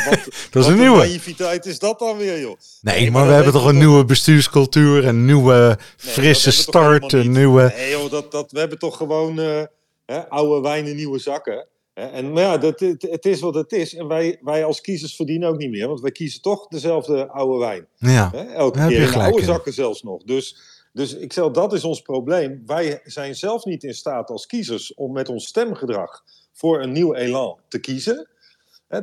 wat, 0.08 0.28
dat 0.50 0.62
is 0.62 0.68
een 0.68 0.78
nieuwe. 0.78 0.96
naïviteit 0.96 1.66
is 1.66 1.78
dat 1.78 1.98
dan 1.98 2.16
weer, 2.16 2.40
joh? 2.40 2.56
Nee, 2.80 3.10
maar, 3.10 3.26
we 3.26 3.32
hebben 3.32 3.52
toch 3.52 3.66
een 3.66 3.78
nieuwe 3.78 4.04
bestuurscultuur, 4.04 5.06
een 5.06 5.24
nieuwe 5.24 5.78
frisse 5.96 6.50
start, 6.50 7.12
een 7.12 7.30
nieuwe... 7.30 7.72
Nee 7.76 7.90
joh, 7.90 8.10
dat, 8.10 8.32
dat, 8.32 8.52
we 8.52 8.58
hebben 8.58 8.78
toch 8.78 8.96
gewoon 8.96 9.40
uh, 9.40 9.62
hè, 10.06 10.28
oude 10.28 10.60
wijnen, 10.60 10.96
nieuwe 10.96 11.18
zakken. 11.18 11.66
En 11.94 12.32
maar 12.32 12.42
ja, 12.42 12.58
dat, 12.58 12.80
het, 12.80 13.02
het, 13.02 13.26
is 13.26 13.40
wat 13.40 13.54
het 13.54 13.72
is. 13.72 13.94
En 13.94 14.06
wij, 14.06 14.38
wij 14.40 14.64
als 14.64 14.80
kiezers 14.80 15.16
verdienen 15.16 15.48
ook 15.48 15.58
niet 15.58 15.70
meer, 15.70 15.88
want 15.88 16.00
wij 16.00 16.12
kiezen 16.12 16.42
toch 16.42 16.66
dezelfde 16.66 17.28
oude 17.28 17.58
wijn. 17.58 17.86
Ja, 17.96 18.30
hè? 18.34 18.42
elke 18.42 18.86
keer 18.86 19.18
oude 19.18 19.44
zakken 19.44 19.72
zelfs 19.72 20.02
nog. 20.02 20.22
Dus 20.22 20.56
dus 20.92 21.14
ik 21.14 21.32
zeg, 21.32 21.50
dat 21.50 21.72
is 21.72 21.84
ons 21.84 22.02
probleem. 22.02 22.62
Wij 22.66 23.00
zijn 23.04 23.34
zelf 23.34 23.64
niet 23.64 23.84
in 23.84 23.94
staat 23.94 24.30
als 24.30 24.46
kiezers 24.46 24.94
om 24.94 25.12
met 25.12 25.28
ons 25.28 25.46
stemgedrag 25.46 26.24
voor 26.52 26.82
een 26.82 26.92
nieuw 26.92 27.14
elan 27.14 27.58
te 27.68 27.78
kiezen. 27.78 28.28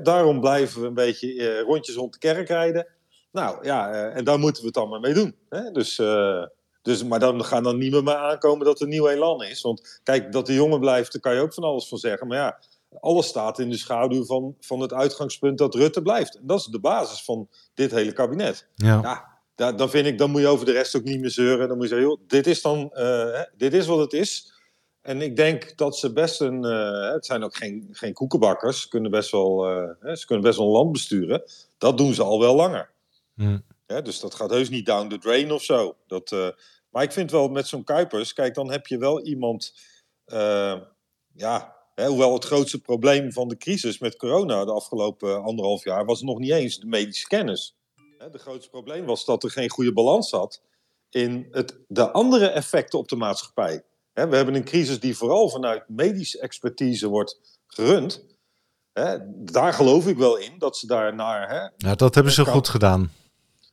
daarom 0.03 0.39
blijven 0.39 0.81
we 0.81 0.88
een 0.88 0.93
beetje 0.93 1.33
eh, 1.33 1.62
rondjes 1.62 1.95
rond 1.95 2.13
de 2.13 2.19
kerk 2.19 2.48
rijden. 2.48 2.88
Nou 3.31 3.65
ja, 3.65 3.91
eh, 3.91 4.17
en 4.17 4.24
daar 4.24 4.39
moeten 4.39 4.62
we 4.62 4.67
het 4.67 4.75
dan 4.75 4.89
maar 4.89 5.00
mee 5.00 5.13
doen. 5.13 5.36
Dus, 5.74 6.00
uh, 6.00 6.45
dus, 6.81 7.03
maar 7.03 7.19
dan 7.19 7.45
gaan 7.45 7.63
dan 7.63 7.77
niet 7.77 8.03
meer 8.03 8.15
aankomen 8.15 8.65
dat 8.65 8.77
er 8.77 8.83
een 8.83 8.89
nieuw 8.89 9.07
elan 9.07 9.43
is. 9.43 9.62
Want 9.62 10.00
kijk, 10.03 10.31
dat 10.31 10.45
de 10.45 10.53
jongen 10.53 10.79
blijft, 10.79 11.12
daar 11.12 11.21
kan 11.21 11.33
je 11.33 11.41
ook 11.41 11.53
van 11.53 11.63
alles 11.63 11.88
van 11.88 11.98
zeggen. 11.98 12.27
Maar 12.27 12.38
ja, 12.38 12.60
alles 13.00 13.27
staat 13.27 13.60
in 13.60 13.69
de 13.69 13.77
schaduw 13.77 14.25
van, 14.25 14.55
van 14.60 14.79
het 14.79 14.93
uitgangspunt 14.93 15.57
dat 15.57 15.75
Rutte 15.75 16.01
blijft. 16.01 16.36
En 16.36 16.48
dat 16.48 16.60
is 16.60 16.65
de 16.65 16.79
basis 16.79 17.24
van 17.24 17.50
dit 17.74 17.91
hele 17.91 18.13
kabinet. 18.13 18.67
Ja. 18.75 19.00
ja 19.01 19.35
dan 19.55 19.89
vind 19.89 20.07
ik, 20.07 20.17
dan 20.17 20.31
moet 20.31 20.41
je 20.41 20.47
over 20.47 20.65
de 20.65 20.71
rest 20.71 20.95
ook 20.95 21.03
niet 21.03 21.19
meer 21.19 21.29
zeuren. 21.29 21.67
Dan 21.67 21.77
moet 21.77 21.89
je 21.89 21.95
zeggen, 21.95 22.09
joh, 22.09 22.21
dit 22.27 22.47
is 22.47 22.62
dan, 22.62 22.91
uh, 22.93 23.41
dit 23.57 23.74
is 23.74 23.85
wat 23.85 24.00
het 24.00 24.13
is. 24.13 24.53
En 25.01 25.21
ik 25.21 25.35
denk 25.35 25.77
dat 25.77 25.97
ze 25.97 26.13
best 26.13 26.41
een, 26.41 26.65
uh, 26.65 27.12
het 27.12 27.25
zijn 27.25 27.43
ook 27.43 27.55
geen, 27.55 27.88
geen 27.91 28.13
koekenbakkers, 28.13 28.81
ze 28.81 28.88
kunnen, 28.88 29.12
best 29.12 29.31
wel, 29.31 29.69
uh, 29.69 30.15
ze 30.15 30.25
kunnen 30.25 30.45
best 30.45 30.57
wel 30.57 30.67
een 30.67 30.74
land 30.74 30.91
besturen. 30.91 31.43
Dat 31.77 31.97
doen 31.97 32.13
ze 32.13 32.24
al 32.24 32.39
wel 32.39 32.55
langer. 32.55 32.93
Hmm. 33.33 33.63
dus 33.85 34.19
dat 34.19 34.35
gaat 34.35 34.50
heus 34.50 34.69
niet 34.69 34.85
down 34.85 35.07
the 35.07 35.17
drain 35.17 35.51
of 35.51 35.63
zo. 35.63 35.95
Dat, 36.07 36.53
maar 36.89 37.03
ik 37.03 37.12
vind 37.12 37.31
wel 37.31 37.47
met 37.47 37.67
zo'n 37.67 37.83
Kuipers, 37.83 38.33
kijk, 38.33 38.53
dan 38.53 38.71
heb 38.71 38.88
je 38.88 38.97
wel 38.97 39.21
iemand, 39.21 39.74
ja, 41.33 41.75
hè, 41.95 42.07
hoewel 42.07 42.33
het 42.33 42.45
grootste 42.45 42.81
probleem 42.81 43.31
van 43.31 43.47
de 43.47 43.57
crisis 43.57 44.00
met 44.00 44.15
corona 44.15 44.65
de 44.65 44.71
afgelopen 44.71 45.43
anderhalf 45.43 45.83
jaar 45.83 46.05
was 46.05 46.21
nog 46.21 46.39
niet 46.39 46.51
eens 46.51 46.79
de 46.79 46.88
medische 46.88 47.27
kennis. 47.27 47.75
Het 48.32 48.41
grootste 48.41 48.70
probleem 48.70 49.05
was 49.05 49.25
dat 49.25 49.44
er 49.44 49.51
geen 49.51 49.70
goede 49.70 49.94
balans 49.94 50.29
zat 50.29 50.62
in 51.10 51.48
het, 51.51 51.77
de 51.88 52.12
andere 52.12 52.48
effecten 52.48 53.00
op 53.00 53.08
de 53.10 53.15
maatschappij. 53.15 53.84
we 54.13 54.36
hebben 54.36 54.55
een 54.55 54.63
crisis 54.63 55.00
die 55.00 55.17
vooral 55.17 55.50
vanuit 55.50 55.84
medische 55.89 56.39
expertise 56.39 57.08
wordt 57.08 57.39
gerund. 57.67 58.25
daar 59.36 59.74
geloof 59.74 60.08
ik 60.08 60.17
wel 60.17 60.38
in, 60.38 60.53
dat 60.58 60.77
ze 60.77 60.88
daar 60.88 61.15
naar... 61.15 61.74
ja, 61.77 61.96
dat 61.96 62.15
hebben 62.15 62.34
ze 62.34 62.46
goed 62.46 62.67
gedaan. 62.67 63.12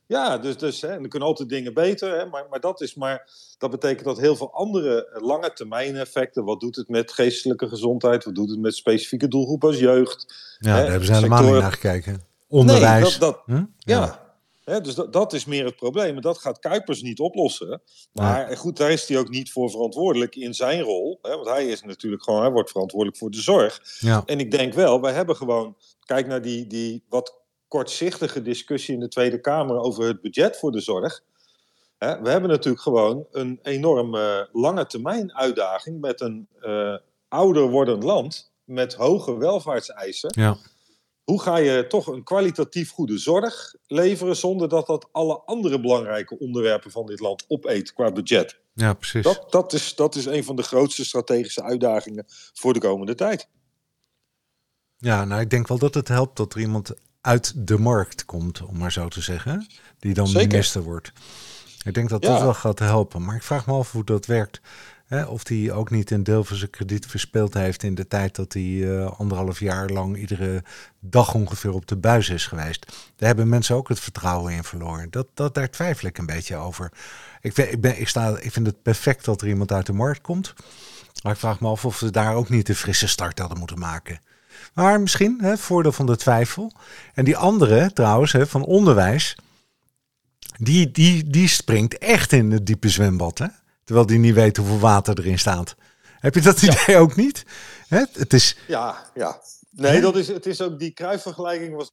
Ja, 0.05 0.37
dus, 0.37 0.57
dus 0.57 0.81
hè, 0.81 0.87
er 0.87 1.07
kunnen 1.07 1.27
altijd 1.27 1.49
dingen 1.49 1.73
beter, 1.73 2.17
hè, 2.17 2.25
maar, 2.25 2.45
maar, 2.49 2.59
dat 2.59 2.81
is 2.81 2.95
maar 2.95 3.29
dat 3.57 3.71
betekent 3.71 4.05
dat 4.05 4.19
heel 4.19 4.35
veel 4.35 4.53
andere 4.53 5.19
lange 5.21 5.53
termijn 5.53 5.95
effecten. 5.95 6.43
Wat 6.43 6.59
doet 6.59 6.75
het 6.75 6.89
met 6.89 7.11
geestelijke 7.11 7.67
gezondheid? 7.67 8.23
Wat 8.23 8.35
doet 8.35 8.49
het 8.49 8.59
met 8.59 8.75
specifieke 8.75 9.27
doelgroepen 9.27 9.69
als 9.69 9.79
jeugd? 9.79 10.25
Ja, 10.59 10.75
daar 10.75 10.89
hebben 10.89 11.05
ze 11.05 11.13
helemaal 11.13 11.43
niet 11.43 11.61
naar 11.61 11.71
gekeken. 11.71 12.21
Onderwijs. 12.47 13.01
Nee, 13.01 13.19
dat, 13.19 13.19
dat, 13.19 13.41
hm? 13.45 13.63
ja. 13.77 14.22
Dus 14.63 14.95
dat, 14.95 15.13
dat 15.13 15.33
is 15.33 15.45
meer 15.45 15.65
het 15.65 15.75
probleem. 15.75 16.15
En 16.15 16.21
dat 16.21 16.37
gaat 16.37 16.59
Kuipers 16.59 17.01
niet 17.01 17.19
oplossen. 17.19 17.81
Maar 18.11 18.57
goed, 18.57 18.77
daar 18.77 18.91
is 18.91 19.07
hij 19.07 19.17
ook 19.17 19.29
niet 19.29 19.51
voor 19.51 19.69
verantwoordelijk 19.69 20.35
in 20.35 20.53
zijn 20.53 20.81
rol. 20.81 21.19
Hè, 21.21 21.35
want 21.35 21.47
hij 21.47 21.67
is 21.67 21.81
natuurlijk 21.81 22.23
gewoon, 22.23 22.41
hij 22.41 22.51
wordt 22.51 22.71
verantwoordelijk 22.71 23.19
voor 23.19 23.31
de 23.31 23.41
zorg. 23.41 23.81
Ja. 23.99 24.23
En 24.25 24.39
ik 24.39 24.51
denk 24.51 24.73
wel, 24.73 25.01
wij 25.01 25.13
hebben 25.13 25.35
gewoon, 25.35 25.77
kijk 26.05 26.27
naar 26.27 26.41
die, 26.41 26.67
die 26.67 27.03
wat 27.09 27.41
kortzichtige 27.67 28.41
discussie 28.41 28.93
in 28.93 28.99
de 28.99 29.07
Tweede 29.07 29.41
Kamer 29.41 29.77
over 29.77 30.07
het 30.07 30.21
budget 30.21 30.57
voor 30.57 30.71
de 30.71 30.81
zorg. 30.81 31.21
Hè, 31.97 32.21
we 32.21 32.29
hebben 32.29 32.49
natuurlijk 32.49 32.83
gewoon 32.83 33.27
een 33.31 33.59
enorme 33.61 34.49
lange 34.51 34.85
termijn 34.85 35.35
uitdaging 35.35 36.01
met 36.01 36.21
een 36.21 36.47
uh, 36.61 36.97
ouder 37.27 37.69
wordend 37.69 38.03
land 38.03 38.51
met 38.63 38.93
hoge 38.93 39.37
welvaartseisen. 39.37 40.31
Ja 40.35 40.57
hoe 41.23 41.41
ga 41.41 41.57
je 41.57 41.87
toch 41.87 42.07
een 42.07 42.23
kwalitatief 42.23 42.91
goede 42.91 43.17
zorg 43.17 43.75
leveren 43.87 44.35
zonder 44.35 44.69
dat 44.69 44.87
dat 44.87 45.09
alle 45.11 45.41
andere 45.45 45.79
belangrijke 45.79 46.39
onderwerpen 46.39 46.91
van 46.91 47.05
dit 47.05 47.19
land 47.19 47.45
opeet 47.47 47.93
qua 47.93 48.11
budget? 48.11 48.59
Ja, 48.73 48.93
precies. 48.93 49.23
Dat, 49.23 49.45
dat, 49.49 49.73
is, 49.73 49.95
dat 49.95 50.15
is 50.15 50.25
een 50.25 50.43
van 50.43 50.55
de 50.55 50.63
grootste 50.63 51.05
strategische 51.05 51.63
uitdagingen 51.63 52.25
voor 52.53 52.73
de 52.73 52.79
komende 52.79 53.15
tijd. 53.15 53.47
Ja, 54.97 55.25
nou, 55.25 55.41
ik 55.41 55.49
denk 55.49 55.67
wel 55.67 55.77
dat 55.77 55.93
het 55.93 56.07
helpt 56.07 56.37
dat 56.37 56.53
er 56.53 56.59
iemand 56.59 56.93
uit 57.21 57.67
de 57.67 57.77
markt 57.77 58.25
komt, 58.25 58.61
om 58.61 58.77
maar 58.77 58.91
zo 58.91 59.07
te 59.07 59.21
zeggen, 59.21 59.67
die 59.99 60.13
dan 60.13 60.27
Zeker. 60.27 60.47
minister 60.47 60.81
wordt. 60.81 61.11
Ik 61.83 61.93
denk 61.93 62.09
dat 62.09 62.21
dat 62.21 62.39
wel 62.39 62.53
gaat 62.53 62.79
helpen. 62.79 63.23
Maar 63.23 63.35
ik 63.35 63.43
vraag 63.43 63.65
me 63.65 63.73
af 63.73 63.91
hoe 63.91 64.03
dat 64.03 64.25
werkt. 64.25 64.61
Hè, 65.13 65.23
of 65.23 65.47
hij 65.47 65.71
ook 65.71 65.89
niet 65.89 66.11
een 66.11 66.23
deel 66.23 66.43
van 66.43 66.55
zijn 66.55 66.69
krediet 66.69 67.05
verspeeld 67.05 67.53
heeft 67.53 67.83
in 67.83 67.95
de 67.95 68.07
tijd 68.07 68.35
dat 68.35 68.53
hij 68.53 68.63
uh, 68.63 69.11
anderhalf 69.11 69.59
jaar 69.59 69.89
lang 69.89 70.17
iedere 70.17 70.63
dag 70.99 71.33
ongeveer 71.33 71.73
op 71.73 71.87
de 71.87 71.95
buis 71.95 72.29
is 72.29 72.45
geweest. 72.45 72.85
Daar 73.15 73.27
hebben 73.27 73.49
mensen 73.49 73.75
ook 73.75 73.87
het 73.87 73.99
vertrouwen 73.99 74.53
in 74.53 74.63
verloren. 74.63 75.07
Dat, 75.09 75.27
dat, 75.33 75.53
daar 75.53 75.69
twijfel 75.69 76.07
ik 76.07 76.17
een 76.17 76.25
beetje 76.25 76.55
over. 76.55 76.91
Ik, 77.41 77.57
ik, 77.57 77.81
ben, 77.81 77.99
ik, 77.99 78.07
sta, 78.07 78.37
ik 78.39 78.51
vind 78.51 78.65
het 78.65 78.81
perfect 78.81 79.25
dat 79.25 79.41
er 79.41 79.47
iemand 79.47 79.71
uit 79.71 79.85
de 79.85 79.93
markt 79.93 80.21
komt. 80.21 80.53
Maar 81.23 81.31
ik 81.31 81.39
vraag 81.39 81.59
me 81.59 81.67
af 81.67 81.85
of 81.85 81.97
ze 81.97 82.11
daar 82.11 82.35
ook 82.35 82.49
niet 82.49 82.69
een 82.69 82.75
frisse 82.75 83.07
start 83.07 83.39
hadden 83.39 83.57
moeten 83.57 83.79
maken. 83.79 84.19
Maar 84.73 85.01
misschien, 85.01 85.37
hè, 85.41 85.57
voordeel 85.57 85.91
van 85.91 86.05
de 86.05 86.15
twijfel. 86.15 86.71
En 87.13 87.25
die 87.25 87.37
andere 87.37 87.93
trouwens, 87.93 88.31
hè, 88.31 88.47
van 88.47 88.63
onderwijs, 88.63 89.37
die, 90.57 90.91
die, 90.91 91.29
die 91.29 91.47
springt 91.47 91.97
echt 91.97 92.31
in 92.31 92.51
het 92.51 92.65
diepe 92.65 92.89
zwembad. 92.89 93.37
Hè? 93.37 93.47
Terwijl 93.83 94.05
die 94.05 94.19
niet 94.19 94.33
weet 94.33 94.57
hoeveel 94.57 94.79
water 94.79 95.19
erin 95.19 95.39
staat. 95.39 95.75
Heb 96.19 96.33
je 96.33 96.41
dat 96.41 96.61
idee 96.61 96.97
ook 96.97 97.15
niet? 97.15 97.45
Hè? 97.87 98.03
Het 98.11 98.33
is... 98.33 98.57
Ja, 98.67 99.11
ja. 99.13 99.41
Nee, 99.69 100.01
dat 100.01 100.15
is, 100.15 100.27
het 100.27 100.45
is 100.45 100.61
ook 100.61 100.79
die 100.79 100.91
kruifvergelijking 100.91 101.75
was 101.75 101.91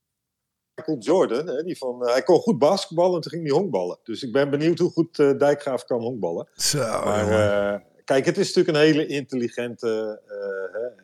Michael 0.75 0.99
Jordan. 0.99 1.47
Hè, 1.47 1.62
die 1.62 1.78
van, 1.78 2.02
uh, 2.02 2.12
hij 2.12 2.23
kon 2.23 2.38
goed 2.38 2.59
basketballen 2.59 3.14
en 3.14 3.20
toen 3.20 3.30
ging 3.30 3.47
hij 3.47 3.56
honkballen. 3.56 3.99
Dus 4.02 4.23
ik 4.23 4.32
ben 4.32 4.50
benieuwd 4.50 4.78
hoe 4.78 4.90
goed 4.90 5.18
uh, 5.18 5.38
Dijkgraaf 5.38 5.85
kan 5.85 6.00
honkballen. 6.00 6.49
Zo, 6.54 6.78
maar 6.78 7.28
uh, 7.28 7.80
kijk, 8.04 8.25
het 8.25 8.38
is 8.38 8.47
natuurlijk 8.54 8.76
een 8.76 8.85
hele 8.85 9.06
intelligente, 9.06 10.20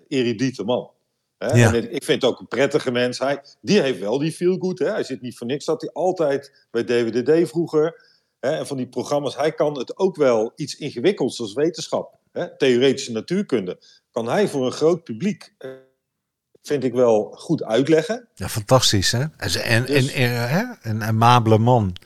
erudite 0.09 0.65
man. 0.65 0.91
Hè? 1.39 1.57
Ja. 1.57 1.75
En 1.75 1.95
ik 1.95 2.05
vind 2.05 2.23
het 2.23 2.31
ook 2.31 2.41
een 2.41 2.49
prettige 2.49 2.91
mens. 2.91 3.19
Hij, 3.19 3.43
die 3.61 3.81
heeft 3.81 3.99
wel 3.99 4.19
die 4.19 4.33
feel 4.33 4.57
good. 4.59 4.79
Hè? 4.79 4.91
Hij 4.91 5.05
zit 5.05 5.21
niet 5.21 5.37
voor 5.37 5.47
niks. 5.47 5.65
Dat 5.65 5.81
hij 5.81 5.91
altijd 5.93 6.67
bij 6.71 6.85
DWDD 6.85 7.49
vroeger 7.49 8.06
en 8.53 8.67
van 8.67 8.77
die 8.77 8.89
programma's, 8.89 9.37
hij 9.37 9.53
kan 9.53 9.79
het 9.79 9.99
ook 9.99 10.17
wel 10.17 10.53
iets 10.57 10.77
ingewikkelds 10.77 11.41
als 11.41 11.53
wetenschap, 11.53 12.19
hè, 12.33 12.57
theoretische 12.57 13.13
natuurkunde, 13.13 13.79
kan 14.11 14.29
hij 14.29 14.49
voor 14.49 14.67
een 14.67 14.73
groot 14.73 15.05
publiek, 15.05 15.55
eh, 15.59 15.71
vind 16.63 16.85
ik 16.85 16.93
wel, 16.93 17.33
goed 17.37 17.63
uitleggen. 17.63 18.29
Ja, 18.35 18.49
fantastisch 18.49 19.13
hè? 19.13 19.21
En, 19.21 19.85
dus, 19.87 20.13
en, 20.13 20.79
een 20.83 21.03
amabele 21.03 21.59
man. 21.59 21.97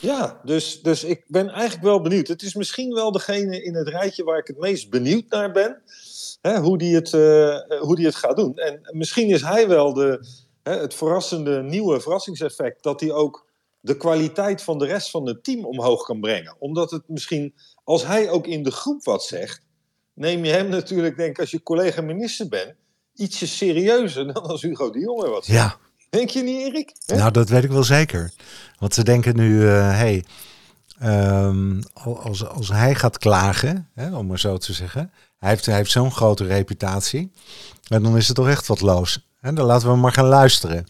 Ja, 0.00 0.40
dus, 0.44 0.82
dus 0.82 1.04
ik 1.04 1.24
ben 1.26 1.48
eigenlijk 1.48 1.82
wel 1.82 2.00
benieuwd. 2.00 2.28
Het 2.28 2.42
is 2.42 2.54
misschien 2.54 2.94
wel 2.94 3.12
degene 3.12 3.62
in 3.62 3.74
het 3.74 3.88
rijtje 3.88 4.24
waar 4.24 4.38
ik 4.38 4.46
het 4.46 4.58
meest 4.58 4.90
benieuwd 4.90 5.24
naar 5.28 5.52
ben. 5.52 5.82
Hè, 6.40 6.58
hoe, 6.58 6.78
die 6.78 6.94
het, 6.94 7.12
uh, 7.12 7.78
hoe 7.80 7.96
die 7.96 8.06
het 8.06 8.14
gaat 8.14 8.36
doen. 8.36 8.56
En 8.56 8.80
misschien 8.90 9.28
is 9.28 9.42
hij 9.42 9.68
wel 9.68 9.94
de, 9.94 10.26
hè, 10.62 10.72
het 10.72 10.94
verrassende 10.94 11.62
nieuwe 11.62 12.00
verrassingseffect. 12.00 12.82
Dat 12.82 13.00
hij 13.00 13.12
ook 13.12 13.45
de 13.86 13.96
kwaliteit 13.96 14.62
van 14.62 14.78
de 14.78 14.86
rest 14.86 15.10
van 15.10 15.26
het 15.26 15.44
team 15.44 15.64
omhoog 15.64 16.02
kan 16.02 16.20
brengen. 16.20 16.56
Omdat 16.58 16.90
het 16.90 17.02
misschien, 17.06 17.54
als 17.84 18.06
hij 18.06 18.30
ook 18.30 18.46
in 18.46 18.62
de 18.62 18.70
groep 18.70 19.04
wat 19.04 19.24
zegt, 19.24 19.60
neem 20.14 20.44
je 20.44 20.52
hem 20.52 20.68
natuurlijk, 20.68 21.16
denk 21.16 21.30
ik, 21.30 21.38
als 21.38 21.50
je 21.50 21.62
collega-minister 21.62 22.48
bent, 22.48 22.74
ietsje 23.14 23.46
serieuzer 23.46 24.32
dan 24.32 24.42
als 24.42 24.62
Hugo 24.62 24.90
de 24.90 24.98
Jonge 24.98 25.28
wat 25.28 25.44
zegt. 25.44 25.58
Ja. 25.58 25.76
Denk 26.10 26.30
je 26.30 26.42
niet, 26.42 26.60
Erik? 26.60 26.92
Nou, 27.06 27.30
dat 27.30 27.48
weet 27.48 27.64
ik 27.64 27.70
wel 27.70 27.84
zeker. 27.84 28.32
Want 28.78 28.94
ze 28.94 29.04
denken 29.04 29.36
nu, 29.36 29.60
uh, 29.60 29.96
hey, 29.96 30.24
um, 31.02 31.82
als, 32.22 32.48
als 32.48 32.68
hij 32.68 32.94
gaat 32.94 33.18
klagen, 33.18 33.90
hè, 33.94 34.16
om 34.16 34.26
maar 34.26 34.38
zo 34.38 34.56
te 34.56 34.72
zeggen, 34.72 35.12
hij 35.38 35.48
heeft, 35.48 35.66
hij 35.66 35.76
heeft 35.76 35.90
zo'n 35.90 36.12
grote 36.12 36.44
reputatie, 36.44 37.32
en 37.88 38.02
dan 38.02 38.16
is 38.16 38.26
het 38.26 38.36
toch 38.36 38.48
echt 38.48 38.66
wat 38.66 38.80
los. 38.80 39.26
En 39.40 39.54
dan 39.54 39.66
laten 39.66 39.88
we 39.88 39.96
maar 39.96 40.12
gaan 40.12 40.26
luisteren. 40.26 40.86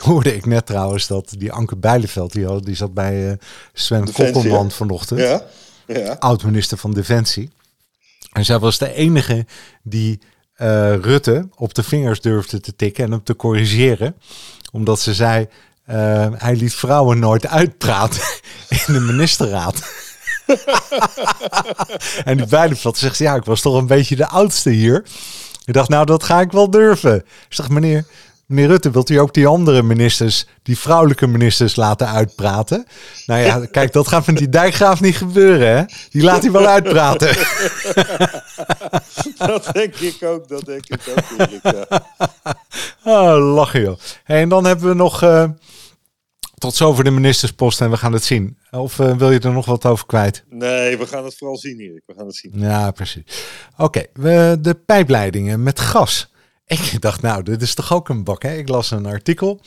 Hoorde 0.08 0.34
ik 0.34 0.46
net 0.46 0.66
trouwens 0.66 1.06
dat 1.06 1.34
die 1.38 1.52
Anke 1.52 1.76
Bijleveld, 1.76 2.32
die, 2.32 2.60
die 2.60 2.74
zat 2.74 2.94
bij 2.94 3.28
uh, 3.28 3.32
Sven 3.72 4.12
Kokkelman 4.12 4.70
vanochtend. 4.70 5.20
Ja, 5.20 5.42
ja. 5.86 6.16
Oud-minister 6.18 6.78
van 6.78 6.92
Defensie. 6.92 7.50
En 8.32 8.44
zij 8.44 8.58
was 8.58 8.78
de 8.78 8.92
enige 8.92 9.46
die 9.82 10.18
uh, 10.56 10.94
Rutte 10.94 11.48
op 11.54 11.74
de 11.74 11.82
vingers 11.82 12.20
durfde 12.20 12.60
te 12.60 12.76
tikken 12.76 13.04
en 13.04 13.10
hem 13.10 13.22
te 13.22 13.36
corrigeren. 13.36 14.16
Omdat 14.72 15.00
ze 15.00 15.14
zei, 15.14 15.48
uh, 15.90 16.26
hij 16.32 16.56
liet 16.56 16.74
vrouwen 16.74 17.18
nooit 17.18 17.46
uitpraten 17.46 18.22
in 18.86 18.92
de 18.92 19.00
ministerraad. 19.00 19.92
en 22.24 22.36
die 22.36 22.46
Bijleveld 22.46 22.98
zegt, 22.98 23.18
ja, 23.18 23.34
ik 23.34 23.44
was 23.44 23.60
toch 23.60 23.74
een 23.74 23.86
beetje 23.86 24.16
de 24.16 24.26
oudste 24.28 24.70
hier. 24.70 25.04
Ik 25.64 25.74
dacht, 25.74 25.88
nou, 25.88 26.06
dat 26.06 26.24
ga 26.24 26.40
ik 26.40 26.52
wel 26.52 26.70
durven. 26.70 27.16
Ik 27.16 27.24
zeg, 27.48 27.68
meneer, 27.68 28.04
meneer 28.50 28.68
Rutte, 28.68 28.90
wilt 28.90 29.10
u 29.10 29.16
ook 29.16 29.34
die 29.34 29.46
andere 29.46 29.82
ministers, 29.82 30.46
die 30.62 30.78
vrouwelijke 30.78 31.26
ministers, 31.26 31.76
laten 31.76 32.08
uitpraten? 32.08 32.86
Nou 33.26 33.40
ja, 33.40 33.66
kijk, 33.76 33.92
dat 33.92 34.08
gaat 34.08 34.26
met 34.26 34.36
die 34.36 34.48
dijkgraaf 34.48 35.00
niet 35.00 35.16
gebeuren, 35.16 35.76
hè? 35.76 35.84
Die 36.10 36.22
laat 36.22 36.42
hij 36.42 36.50
wel 36.50 36.66
uitpraten. 36.66 37.28
dat 39.52 39.70
denk 39.72 39.94
ik 39.94 40.22
ook, 40.22 40.48
dat 40.48 40.64
denk 40.64 40.86
ik 40.86 41.00
ook. 41.16 41.48
Ja. 41.62 41.86
Oh, 43.04 43.54
lachen 43.54 43.80
joh. 43.80 43.98
Hey, 44.24 44.40
en 44.40 44.48
dan 44.48 44.64
hebben 44.64 44.88
we 44.88 44.94
nog... 44.94 45.22
Uh, 45.22 45.44
tot 46.54 46.74
zover 46.74 47.04
de 47.04 47.10
ministerspost 47.10 47.80
en 47.80 47.90
we 47.90 47.96
gaan 47.96 48.12
het 48.12 48.24
zien. 48.24 48.58
Of 48.70 48.98
uh, 48.98 49.16
wil 49.16 49.30
je 49.30 49.38
er 49.38 49.52
nog 49.52 49.66
wat 49.66 49.86
over 49.86 50.06
kwijt? 50.06 50.44
Nee, 50.48 50.98
we 50.98 51.06
gaan 51.06 51.24
het 51.24 51.36
vooral 51.36 51.56
zien, 51.56 51.80
Erik. 51.80 52.02
We 52.06 52.14
gaan 52.16 52.26
het 52.26 52.36
zien. 52.36 52.52
Ja, 52.54 52.90
precies. 52.90 53.22
Oké, 53.76 54.04
okay, 54.12 54.60
de 54.60 54.74
pijpleidingen 54.86 55.62
met 55.62 55.80
gas. 55.80 56.32
Ik 56.70 57.00
dacht, 57.00 57.22
nou, 57.22 57.42
dit 57.42 57.62
is 57.62 57.74
toch 57.74 57.92
ook 57.92 58.08
een 58.08 58.24
bak, 58.24 58.42
hè? 58.42 58.56
Ik 58.56 58.68
las 58.68 58.90
een 58.90 59.06
artikel. 59.06 59.60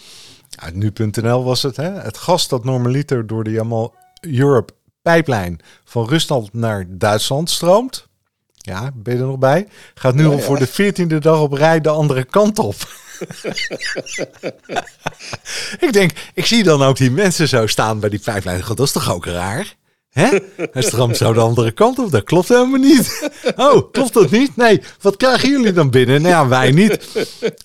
Uit 0.56 0.76
nu.nl 0.76 1.44
was 1.44 1.64
het, 1.64 1.76
hè? 1.76 1.92
Het 1.92 2.18
gas 2.18 2.48
dat 2.48 2.64
normaliter 2.64 3.28
door 3.28 3.44
de 3.44 3.52
Jamal 3.52 3.96
Europe 4.22 4.74
pijplijn 5.02 5.60
van 5.86 6.08
Rusland 6.08 6.54
naar 6.54 6.86
Duitsland 6.88 7.50
stroomt. 7.50 8.08
Ja, 8.56 8.92
ben 8.94 9.14
je 9.14 9.20
er 9.20 9.26
nog 9.26 9.38
bij? 9.38 9.68
Gaat 9.94 10.16
nu 10.16 10.26
al 10.26 10.40
voor 10.40 10.60
de 10.60 10.68
veertiende 10.68 11.20
dag 11.20 11.40
op 11.40 11.54
rij 11.54 11.82
de 11.82 11.90
andere 11.90 12.24
kant 12.24 12.60
op. 12.60 12.76
ik 15.86 15.90
denk, 15.94 16.12
ik 16.34 16.46
zie 16.46 16.64
dan 16.64 16.84
ook 16.84 16.98
die 16.98 17.12
mensen 17.12 17.48
zo 17.48 17.68
staan 17.68 18.00
bij 18.00 18.10
die 18.10 18.20
pijplijn. 18.20 18.64
Dat 18.68 18.80
is 18.80 18.92
toch 18.92 19.12
ook 19.12 19.26
raar? 19.26 19.76
Hè? 20.14 20.30
Hij 20.72 20.82
stroomt 20.82 21.18
zo 21.18 21.34
de 21.34 21.40
andere 21.40 21.72
kant 21.72 22.00
op. 22.00 22.12
Dat 22.12 22.24
klopt 22.24 22.48
helemaal 22.48 22.80
niet. 22.80 23.30
Oh, 23.56 23.92
klopt 23.92 24.14
dat 24.14 24.32
niet? 24.32 24.56
Nee. 24.56 24.82
Wat 25.02 25.18
krijgen 25.18 25.50
jullie 25.50 25.74
dan 25.74 25.90
binnen? 25.90 26.22
Nou 26.22 26.34
ja, 26.34 26.48
wij 26.48 26.72
niet. 26.72 27.08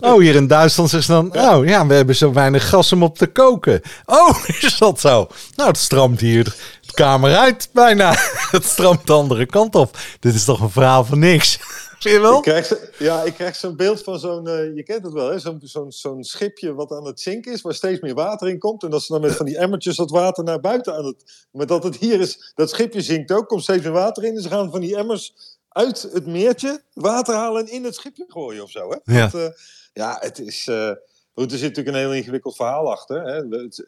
Oh, 0.00 0.18
hier 0.20 0.34
in 0.34 0.46
Duitsland 0.46 0.92
is 0.92 1.06
dan... 1.06 1.36
Oh 1.36 1.66
ja, 1.66 1.86
we 1.86 1.94
hebben 1.94 2.16
zo 2.16 2.32
weinig 2.32 2.68
gas 2.68 2.92
om 2.92 3.02
op 3.02 3.18
te 3.18 3.26
koken. 3.26 3.80
Oh, 4.06 4.38
is 4.60 4.78
dat 4.78 5.00
zo? 5.00 5.28
Nou, 5.54 5.68
het 5.68 5.78
stroomt 5.78 6.20
hier 6.20 6.44
de 6.44 6.92
kamer 6.92 7.36
uit 7.36 7.68
bijna. 7.72 8.16
Het 8.50 8.64
stroomt 8.64 9.06
de 9.06 9.12
andere 9.12 9.46
kant 9.46 9.74
op. 9.74 9.96
Dit 10.20 10.34
is 10.34 10.44
toch 10.44 10.60
een 10.60 10.70
verhaal 10.70 11.04
van 11.04 11.18
niks. 11.18 11.58
Zie 11.98 12.10
je 12.10 12.20
wel? 12.20 12.36
Ik 12.36 12.42
krijg, 12.42 12.98
ja, 12.98 13.22
ik 13.22 13.34
krijg 13.34 13.56
zo'n 13.56 13.76
beeld 13.76 14.02
van 14.02 14.18
zo'n, 14.18 14.48
uh, 14.48 14.74
je 14.76 14.82
kent 14.82 15.04
het 15.04 15.12
wel, 15.12 15.40
zo'n 15.40 15.60
zo'n 15.62 15.92
zo'n 15.92 16.24
schipje 16.24 16.74
wat 16.74 16.92
aan 16.92 17.04
het 17.04 17.20
zinken 17.20 17.52
is, 17.52 17.62
waar 17.62 17.74
steeds 17.74 18.00
meer 18.00 18.14
water 18.14 18.48
in 18.48 18.58
komt. 18.58 18.82
En 18.82 18.90
dat 18.90 19.02
ze 19.02 19.12
dan 19.12 19.20
met 19.20 19.36
van 19.36 19.46
die 19.46 19.58
emmertjes 19.58 19.96
dat 19.96 20.10
water 20.10 20.44
naar 20.44 20.60
buiten 20.60 20.94
aan 20.94 21.04
het... 21.04 21.46
Maar 21.52 21.66
dat 21.66 21.82
het 21.82 21.96
hier 21.96 22.20
is, 22.20 22.52
dat 22.54 22.70
schipje 22.70 23.00
zinkt 23.00 23.32
ook, 23.32 23.48
komt 23.48 23.62
steeds 23.62 23.82
meer 23.82 23.92
water 23.92 24.24
in. 24.24 24.36
En 24.36 24.42
ze 24.42 24.48
gaan 24.48 24.70
van 24.70 24.80
die 24.80 24.96
emmers 24.96 25.34
uit 25.68 26.08
het 26.12 26.26
meertje 26.26 26.82
water 26.92 27.34
halen 27.34 27.66
en 27.66 27.72
in 27.72 27.84
het 27.84 27.94
schipje 27.94 28.24
gooien 28.28 28.62
of 28.62 28.70
zo. 28.70 28.90
Hè? 28.90 29.18
Ja. 29.18 29.30
Uh, 29.34 29.48
ja, 29.92 30.16
het 30.20 30.38
is... 30.38 30.66
Uh, 30.66 30.90
goed, 31.34 31.52
er 31.52 31.58
zit 31.58 31.68
natuurlijk 31.68 31.96
een 31.96 32.02
heel 32.02 32.14
ingewikkeld 32.14 32.56
verhaal 32.56 32.90
achter. 32.90 33.22
Hè? 33.22 33.36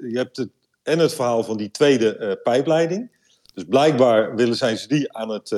Je 0.09 0.17
hebt 0.19 0.37
het, 0.37 0.49
en 0.83 0.99
het 0.99 1.15
verhaal 1.15 1.45
van 1.45 1.57
die 1.57 1.71
tweede 1.71 2.41
pijpleiding. 2.43 3.19
Dus 3.55 3.65
blijkbaar 3.65 4.35
willen 4.35 4.57
zijn 4.57 4.79
ze 4.79 4.89
die 4.89 5.13
aan 5.13 5.29
het, 5.29 5.53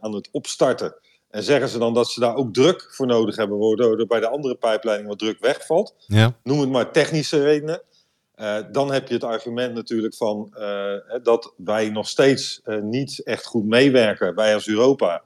aan 0.00 0.14
het 0.14 0.28
opstarten 0.32 0.94
en 1.30 1.42
zeggen 1.42 1.68
ze 1.68 1.78
dan 1.78 1.94
dat 1.94 2.10
ze 2.10 2.20
daar 2.20 2.34
ook 2.34 2.54
druk 2.54 2.88
voor 2.90 3.06
nodig 3.06 3.36
hebben, 3.36 3.58
waardoor 3.58 4.06
bij 4.06 4.20
de 4.20 4.28
andere 4.28 4.54
pijpleiding 4.54 5.08
wat 5.08 5.18
druk 5.18 5.40
wegvalt. 5.40 5.94
Ja. 6.06 6.36
Noem 6.42 6.60
het 6.60 6.70
maar 6.70 6.92
technische 6.92 7.42
redenen. 7.42 7.82
dan 8.72 8.92
heb 8.92 9.08
je 9.08 9.14
het 9.14 9.24
argument 9.24 9.74
natuurlijk 9.74 10.14
van 10.14 10.54
dat 11.22 11.52
wij 11.56 11.90
nog 11.90 12.08
steeds 12.08 12.60
niet 12.82 13.22
echt 13.24 13.46
goed 13.46 13.64
meewerken, 13.64 14.34
wij 14.34 14.54
als 14.54 14.68
Europa, 14.68 15.22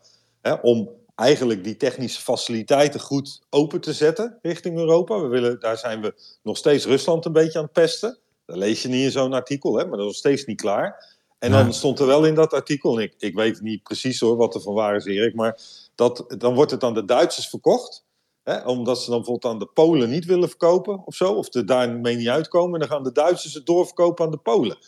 om 0.63 0.91
eigenlijk 1.15 1.65
die 1.65 1.77
technische 1.77 2.23
faciliteiten 2.23 3.01
goed 3.01 3.41
open 3.51 3.81
te 3.81 3.93
zetten 3.93 4.39
richting 4.43 4.79
Europa. 4.79 5.21
We 5.21 5.29
willen, 5.29 5.61
daar 5.61 5.79
zijn 5.79 6.01
we 6.01 6.15
nog 6.43 6.57
steeds 6.57 6.85
Rusland 6.85 7.25
een 7.25 7.33
beetje 7.33 7.59
aan 7.59 7.65
het 7.65 7.73
pesten. 7.73 8.19
Dat 8.47 8.57
lees 8.57 8.83
je 8.83 8.89
niet 8.89 9.05
in 9.05 9.11
zo'n 9.11 9.33
artikel, 9.33 9.79
hè, 9.79 9.87
maar 9.87 9.91
dat 9.91 10.01
is 10.01 10.05
nog 10.07 10.15
steeds 10.15 10.45
niet 10.45 10.61
klaar. 10.61 11.11
En 11.39 11.51
dan 11.51 11.73
stond 11.73 11.99
er 11.99 12.07
wel 12.07 12.25
in 12.25 12.35
dat 12.35 12.53
artikel, 12.53 12.97
en 12.97 13.03
ik, 13.03 13.15
ik 13.19 13.35
weet 13.35 13.61
niet 13.61 13.83
precies 13.83 14.21
hoor 14.21 14.37
wat 14.37 14.55
er 14.55 14.61
van 14.61 14.75
waar 14.75 14.97
is, 14.97 15.05
Erik, 15.05 15.35
maar 15.35 15.59
dat, 15.95 16.25
dan 16.39 16.55
wordt 16.55 16.71
het 16.71 16.85
aan 16.85 16.95
de 16.95 17.05
Duitsers 17.05 17.49
verkocht. 17.49 18.05
Hè, 18.43 18.61
omdat 18.61 19.03
ze 19.03 19.11
dan 19.11 19.19
bijvoorbeeld 19.19 19.53
aan 19.53 19.59
de 19.59 19.67
Polen 19.67 20.11
niet 20.11 20.25
willen 20.25 20.49
verkopen 20.49 21.03
of 21.07 21.15
zo, 21.15 21.33
of 21.33 21.55
er 21.55 21.67
daarmee 21.67 22.17
niet 22.17 22.29
uitkomen. 22.29 22.75
En 22.75 22.81
dan 22.81 22.97
gaan 22.97 23.05
de 23.05 23.13
Duitsers 23.13 23.55
het 23.55 23.67
doorverkopen 23.67 24.25
aan 24.25 24.31
de 24.31 24.37
Polen. 24.37 24.79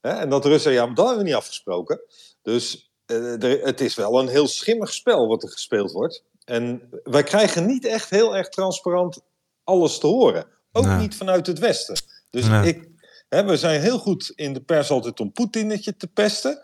Hè, 0.00 0.10
en 0.10 0.28
dat 0.28 0.44
Russen, 0.44 0.72
ja, 0.72 0.86
maar 0.86 0.94
dat 0.94 1.06
hebben 1.06 1.24
we 1.24 1.30
niet 1.30 1.38
afgesproken. 1.38 2.00
Dus 2.42 2.90
uh, 3.06 3.62
het 3.64 3.80
is 3.80 3.94
wel 3.94 4.20
een 4.20 4.28
heel 4.28 4.48
schimmig 4.48 4.92
spel 4.92 5.26
wat 5.28 5.42
er 5.42 5.48
gespeeld 5.50 5.92
wordt. 5.92 6.22
En 6.44 6.88
wij 7.02 7.22
krijgen 7.22 7.66
niet 7.66 7.84
echt 7.84 8.10
heel 8.10 8.36
erg 8.36 8.48
transparant 8.48 9.20
alles 9.64 9.98
te 9.98 10.06
horen. 10.06 10.46
Ook 10.72 10.98
niet 10.98 11.16
vanuit 11.16 11.46
het 11.46 11.58
Westen. 11.58 11.96
Dus 12.30 12.48
ik, 12.48 12.88
hè, 13.28 13.44
we 13.44 13.56
zijn 13.56 13.80
heel 13.80 13.98
goed 13.98 14.32
in 14.34 14.52
de 14.52 14.60
pers 14.60 14.90
altijd 14.90 15.20
om 15.20 15.32
Poetinetje 15.32 15.96
te 15.96 16.06
pesten. 16.06 16.62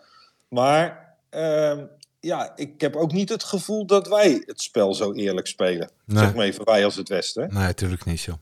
Maar 0.49 1.15
uh, 1.31 1.83
ja, 2.23 2.53
ik 2.55 2.81
heb 2.81 2.95
ook 2.95 3.11
niet 3.11 3.29
het 3.29 3.43
gevoel 3.43 3.85
dat 3.85 4.07
wij 4.07 4.43
het 4.45 4.61
spel 4.61 4.93
zo 4.93 5.13
eerlijk 5.13 5.47
spelen. 5.47 5.89
Zeg 6.07 6.33
maar 6.33 6.45
even 6.45 6.65
wij 6.65 6.85
als 6.85 6.95
het 6.95 7.09
Westen. 7.09 7.53
Nee, 7.53 7.63
natuurlijk 7.63 8.05
niet 8.05 8.19
zo. 8.19 8.39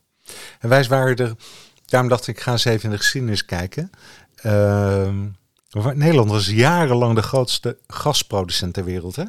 En 0.59 0.69
wij 0.69 0.83
waren 0.83 1.15
er, 1.15 1.35
daarom 1.85 2.09
dacht 2.09 2.27
ik, 2.27 2.35
ik 2.35 2.41
ga 2.41 2.51
eens 2.51 2.65
even 2.65 2.83
in 2.83 2.89
de 2.89 2.97
geschiedenis 2.97 3.45
kijken. 3.45 3.91
Uh, 4.45 5.09
Nederland 5.93 6.29
was 6.29 6.47
jarenlang 6.47 7.15
de 7.15 7.21
grootste 7.21 7.77
gasproducent 7.87 8.73
ter 8.73 8.83
wereld, 8.83 9.15
hè? 9.15 9.23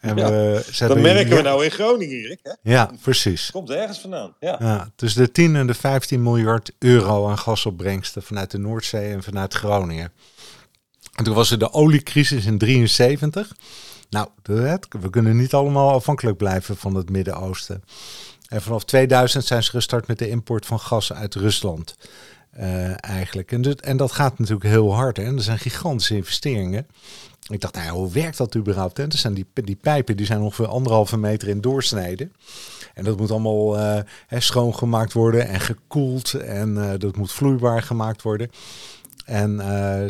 En 0.00 0.14
we, 0.14 0.64
dat 0.78 0.98
merken 0.98 1.36
we 1.36 1.42
nou 1.42 1.64
in 1.64 1.70
Groningen, 1.70 2.16
Erik. 2.16 2.38
Hè? 2.42 2.52
Ja, 2.62 2.90
precies. 3.02 3.50
Komt 3.50 3.70
ergens 3.70 4.00
vandaan. 4.00 4.34
Ja. 4.40 4.56
ja. 4.60 4.90
tussen 4.96 5.22
de 5.22 5.32
10 5.32 5.56
en 5.56 5.66
de 5.66 5.74
15 5.74 6.22
miljard 6.22 6.72
euro 6.78 7.28
aan 7.28 7.38
gasopbrengsten 7.38 8.22
vanuit 8.22 8.50
de 8.50 8.58
Noordzee 8.58 9.12
en 9.12 9.22
vanuit 9.22 9.54
Groningen. 9.54 10.12
En 11.14 11.24
toen 11.24 11.34
was 11.34 11.50
er 11.50 11.58
de 11.58 11.72
oliecrisis 11.72 12.46
in 12.46 12.58
73. 12.58 13.56
Nou, 14.10 14.28
we 14.42 15.10
kunnen 15.10 15.36
niet 15.36 15.54
allemaal 15.54 15.92
afhankelijk 15.92 16.36
blijven 16.36 16.76
van 16.76 16.94
het 16.94 17.10
Midden-Oosten. 17.10 17.82
En 18.48 18.62
vanaf 18.62 18.84
2000 18.84 19.44
zijn 19.44 19.62
ze 19.62 19.70
gestart 19.70 20.06
met 20.06 20.18
de 20.18 20.28
import 20.28 20.66
van 20.66 20.80
gas 20.80 21.12
uit 21.12 21.34
Rusland. 21.34 21.96
Uh, 22.58 23.04
eigenlijk. 23.04 23.52
En, 23.80 23.96
dat 23.96 24.12
gaat 24.12 24.38
natuurlijk 24.38 24.66
heel 24.66 24.94
hard. 24.94 25.16
Hè? 25.16 25.22
En 25.22 25.36
er 25.36 25.42
zijn 25.42 25.58
gigantische 25.58 26.16
investeringen. 26.16 26.86
Ik 27.48 27.60
dacht, 27.60 27.74
nou 27.74 27.88
hoe 27.88 28.12
werkt 28.12 28.36
dat 28.36 28.56
überhaupt? 28.56 28.98
En 28.98 29.12
zijn 29.12 29.34
die, 29.34 29.46
die 29.54 29.76
pijpen 29.76 30.16
die 30.16 30.26
zijn 30.26 30.40
ongeveer 30.40 30.66
anderhalve 30.66 31.16
meter 31.16 31.48
in 31.48 31.60
doorsneden. 31.60 32.32
En 32.94 33.04
dat 33.04 33.16
moet 33.16 33.30
allemaal 33.30 33.78
uh, 33.78 33.98
schoongemaakt 34.28 35.12
worden 35.12 35.48
en 35.48 35.60
gekoeld. 35.60 36.34
En 36.34 36.76
uh, 36.76 36.92
dat 36.98 37.16
moet 37.16 37.32
vloeibaar 37.32 37.82
gemaakt 37.82 38.22
worden. 38.22 38.50
En 39.24 39.60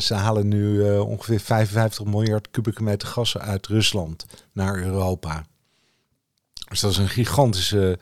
ze 0.00 0.14
halen 0.14 0.49
nu 0.49 0.90
ongeveer 0.99 1.40
55 1.40 2.04
miljard 2.04 2.50
kubieke 2.50 2.83
meter 2.83 3.09
gas 3.09 3.38
uit 3.38 3.66
Rusland 3.66 4.26
naar 4.52 4.83
Europa. 4.83 5.44
Dus 6.68 6.80
dat 6.80 6.90
is 6.90 6.97
een 6.97 7.09
gigantische 7.09 7.99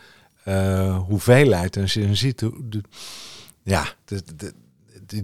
hoeveelheid. 1.07 1.77
En 1.77 1.87
je 1.87 2.15
ziet, 2.15 2.39
de, 2.39 2.81
ja, 3.63 3.85
de, 4.05 4.55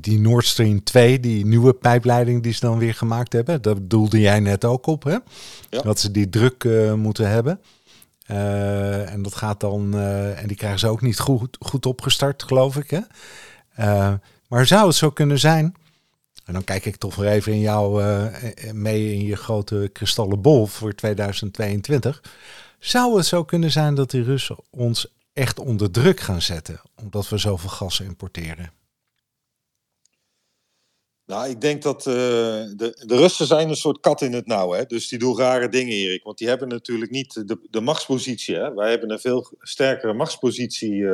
die 0.00 0.18
Nord 0.20 0.44
Stream 0.44 0.84
2, 0.84 1.20
die 1.20 1.46
nieuwe 1.46 1.72
pijpleiding 1.72 2.42
die 2.42 2.52
ze 2.52 2.60
dan 2.60 2.78
weer 2.78 2.94
gemaakt 2.94 3.32
hebben, 3.32 3.62
dat 3.62 3.90
doelde 3.90 4.20
jij 4.20 4.40
net 4.40 4.64
ook 4.64 4.86
op, 4.86 5.02
hè? 5.02 5.16
Dat 5.68 6.00
ze 6.00 6.10
die 6.10 6.28
druk 6.28 6.68
moeten 6.96 7.30
hebben. 7.30 7.60
En 9.06 9.22
dat 9.22 9.34
gaat 9.34 9.60
dan, 9.60 9.98
en 10.34 10.46
die 10.46 10.56
krijgen 10.56 10.78
ze 10.78 10.88
ook 10.88 11.02
niet 11.02 11.18
goed, 11.18 11.56
goed 11.60 11.86
opgestart, 11.86 12.42
geloof 12.42 12.76
ik. 12.76 12.90
Hè? 12.90 13.00
Maar 14.48 14.66
zou 14.66 14.86
het 14.86 14.96
zo 14.96 15.10
kunnen 15.10 15.38
zijn, 15.38 15.74
en 16.44 16.52
dan 16.52 16.64
kijk 16.64 16.84
ik 16.84 16.96
toch 16.96 17.14
weer 17.14 17.28
even 17.28 17.52
in 17.52 17.60
jou 17.60 18.02
mee 18.72 19.12
in 19.12 19.24
je 19.24 19.36
grote 19.36 19.90
kristallen 19.92 20.40
bol 20.40 20.66
voor 20.66 20.94
2022. 20.94 22.22
Zou 22.78 23.16
het 23.16 23.26
zo 23.26 23.44
kunnen 23.44 23.70
zijn 23.70 23.94
dat 23.94 24.10
die 24.10 24.22
Russen 24.22 24.56
ons 24.70 25.14
echt 25.32 25.58
onder 25.58 25.90
druk 25.90 26.20
gaan 26.20 26.42
zetten, 26.42 26.80
omdat 26.94 27.28
we 27.28 27.38
zoveel 27.38 27.68
gas 27.68 28.00
importeren? 28.00 28.72
Nou, 31.26 31.48
ik 31.48 31.60
denk 31.60 31.82
dat 31.82 32.02
de, 32.02 33.02
de 33.06 33.16
Russen 33.16 33.46
zijn 33.46 33.68
een 33.68 33.76
soort 33.76 34.00
kat 34.00 34.22
in 34.22 34.32
het 34.32 34.46
nauw. 34.46 34.72
Hè? 34.72 34.84
Dus 34.84 35.08
die 35.08 35.18
doen 35.18 35.38
rare 35.38 35.68
dingen, 35.68 35.92
Erik. 35.92 36.22
Want 36.22 36.38
die 36.38 36.48
hebben 36.48 36.68
natuurlijk 36.68 37.10
niet 37.10 37.48
de, 37.48 37.66
de 37.70 37.80
machtspositie. 37.80 38.54
Hè? 38.54 38.74
Wij 38.74 38.90
hebben 38.90 39.10
een 39.10 39.18
veel 39.18 39.52
sterkere 39.58 40.12
machtspositie 40.12 41.06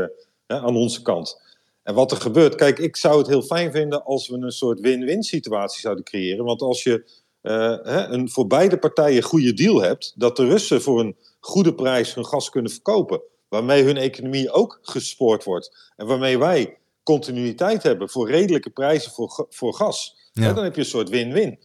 aan 0.46 0.76
onze 0.76 1.02
kant. 1.02 1.42
En 1.84 1.94
wat 1.94 2.10
er 2.10 2.16
gebeurt, 2.16 2.54
kijk, 2.54 2.78
ik 2.78 2.96
zou 2.96 3.18
het 3.18 3.26
heel 3.26 3.42
fijn 3.42 3.72
vinden 3.72 4.04
als 4.04 4.28
we 4.28 4.36
een 4.36 4.52
soort 4.52 4.80
win-win 4.80 5.22
situatie 5.22 5.80
zouden 5.80 6.04
creëren. 6.04 6.44
Want 6.44 6.62
als 6.62 6.82
je 6.82 7.04
uh, 7.42 7.76
hè, 7.82 8.06
een 8.06 8.30
voor 8.30 8.46
beide 8.46 8.78
partijen 8.78 9.22
goede 9.22 9.52
deal 9.52 9.80
hebt, 9.80 10.12
dat 10.16 10.36
de 10.36 10.46
Russen 10.46 10.82
voor 10.82 11.00
een 11.00 11.16
goede 11.40 11.74
prijs 11.74 12.14
hun 12.14 12.26
gas 12.26 12.50
kunnen 12.50 12.70
verkopen, 12.70 13.22
waarmee 13.48 13.82
hun 13.82 13.96
economie 13.96 14.50
ook 14.50 14.78
gespoord 14.82 15.44
wordt 15.44 15.92
en 15.96 16.06
waarmee 16.06 16.38
wij 16.38 16.78
continuïteit 17.02 17.82
hebben 17.82 18.08
voor 18.08 18.30
redelijke 18.30 18.70
prijzen 18.70 19.12
voor, 19.12 19.46
voor 19.50 19.74
gas. 19.74 20.16
dan 20.32 20.64
heb 20.64 20.74
je 20.74 20.80
een 20.80 20.86
soort 20.86 21.08
win-win. 21.08 21.58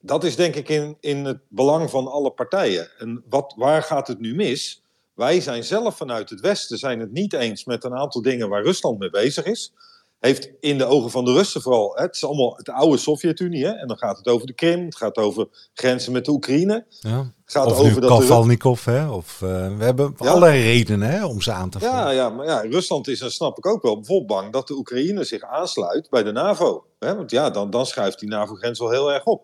Dat 0.00 0.24
is 0.24 0.36
denk 0.36 0.54
ik 0.54 0.68
in, 0.68 0.96
in 1.00 1.24
het 1.24 1.40
belang 1.48 1.90
van 1.90 2.06
alle 2.06 2.30
partijen. 2.30 2.90
En 2.98 3.24
wat, 3.28 3.54
waar 3.56 3.82
gaat 3.82 4.08
het 4.08 4.20
nu 4.20 4.34
mis? 4.34 4.79
Wij 5.20 5.40
zijn 5.40 5.64
zelf 5.64 5.96
vanuit 5.96 6.30
het 6.30 6.40
Westen 6.40 6.78
zijn 6.78 7.00
het 7.00 7.12
niet 7.12 7.32
eens 7.32 7.64
met 7.64 7.84
een 7.84 7.94
aantal 7.94 8.22
dingen 8.22 8.48
waar 8.48 8.62
Rusland 8.62 8.98
mee 8.98 9.10
bezig 9.10 9.44
is 9.44 9.72
heeft 10.18 10.50
in 10.60 10.78
de 10.78 10.84
ogen 10.84 11.10
van 11.10 11.24
de 11.24 11.32
Russen 11.32 11.62
vooral. 11.62 11.92
Hè, 11.94 12.02
het 12.02 12.14
is 12.14 12.24
allemaal 12.24 12.58
de 12.62 12.72
oude 12.72 12.96
Sovjet-Unie. 12.96 13.66
En 13.66 13.86
dan 13.86 13.98
gaat 13.98 14.16
het 14.16 14.28
over 14.28 14.46
de 14.46 14.52
Krim, 14.52 14.84
het 14.84 14.96
gaat 14.96 15.16
over 15.16 15.48
grenzen 15.74 16.12
met 16.12 16.24
de 16.24 16.30
Oekraïne. 16.30 16.86
Ja. 16.88 17.32
gaat 17.44 17.66
of 17.66 17.78
over 17.78 18.00
dat 18.00 18.18
Kavalnikov, 18.18 18.84
hè? 18.84 19.08
Of, 19.08 19.40
uh, 19.40 19.76
we 19.76 19.84
hebben 19.84 20.14
ja. 20.18 20.28
allerlei 20.28 20.62
redenen 20.62 21.10
hè, 21.10 21.24
om 21.24 21.40
ze 21.40 21.52
aan 21.52 21.70
te 21.70 21.78
vallen. 21.78 21.94
Ja, 21.94 22.10
ja, 22.10 22.28
maar 22.28 22.46
ja, 22.46 22.60
Rusland 22.60 23.08
is, 23.08 23.20
en 23.20 23.32
snap 23.32 23.58
ik 23.58 23.66
ook 23.66 23.82
wel, 23.82 23.94
bijvoorbeeld 23.94 24.40
bang 24.40 24.52
dat 24.52 24.68
de 24.68 24.74
Oekraïne 24.74 25.24
zich 25.24 25.42
aansluit 25.42 26.10
bij 26.10 26.22
de 26.22 26.32
NAVO. 26.32 26.84
Hè? 26.98 27.16
Want 27.16 27.30
ja, 27.30 27.50
dan, 27.50 27.70
dan 27.70 27.86
schuift 27.86 28.20
die 28.20 28.28
NAVO-grens 28.28 28.78
wel 28.78 28.90
heel 28.90 29.12
erg 29.12 29.24
op. 29.24 29.42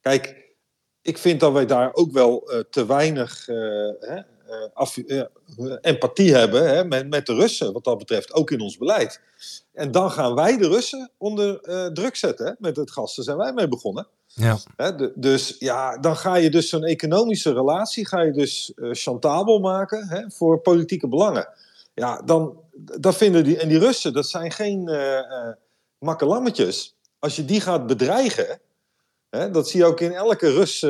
Kijk, 0.00 0.54
ik 1.02 1.18
vind 1.18 1.40
dat 1.40 1.52
wij 1.52 1.66
daar 1.66 1.90
ook 1.94 2.12
wel 2.12 2.52
uh, 2.52 2.60
te 2.70 2.86
weinig 2.86 3.48
uh, 3.48 3.56
hè, 4.00 4.20
uh, 4.46 5.74
empathie 5.80 6.34
hebben 6.34 6.68
hè, 6.68 6.84
met, 6.84 7.08
met 7.08 7.26
de 7.26 7.34
Russen, 7.34 7.72
wat 7.72 7.84
dat 7.84 7.98
betreft, 7.98 8.32
ook 8.32 8.50
in 8.50 8.60
ons 8.60 8.76
beleid. 8.76 9.20
En 9.72 9.90
dan 9.90 10.10
gaan 10.10 10.34
wij 10.34 10.56
de 10.56 10.68
Russen 10.68 11.10
onder 11.18 11.68
uh, 11.68 11.86
druk 11.86 12.16
zetten 12.16 12.46
hè, 12.46 12.52
met 12.58 12.76
het 12.76 12.90
gas. 12.90 13.16
Daar 13.16 13.24
zijn 13.24 13.36
wij 13.36 13.52
mee 13.52 13.68
begonnen. 13.68 14.06
Ja. 14.26 14.58
Hè, 14.76 14.94
de, 14.94 15.12
dus 15.14 15.56
ja, 15.58 15.98
dan 15.98 16.16
ga 16.16 16.34
je 16.34 16.50
dus 16.50 16.68
zo'n 16.68 16.84
economische 16.84 17.52
relatie 17.52 18.06
ga 18.06 18.20
je 18.20 18.32
dus 18.32 18.72
chantabel 18.76 19.58
maken 19.58 20.08
hè, 20.08 20.30
voor 20.30 20.60
politieke 20.60 21.08
belangen. 21.08 21.48
Ja, 21.94 22.22
dan 22.22 22.60
dat 23.00 23.16
vinden 23.16 23.44
die, 23.44 23.58
en 23.58 23.68
die 23.68 23.78
Russen, 23.78 24.12
dat 24.12 24.26
zijn 24.26 24.50
geen 24.50 24.88
uh, 24.88 25.20
makkelammetjes. 25.98 26.94
Als 27.18 27.36
je 27.36 27.44
die 27.44 27.60
gaat 27.60 27.86
bedreigen, 27.86 28.60
hè, 29.30 29.50
dat 29.50 29.68
zie 29.68 29.80
je 29.80 29.86
ook 29.86 30.00
in 30.00 30.12
elke 30.12 30.50
Rus 30.50 30.80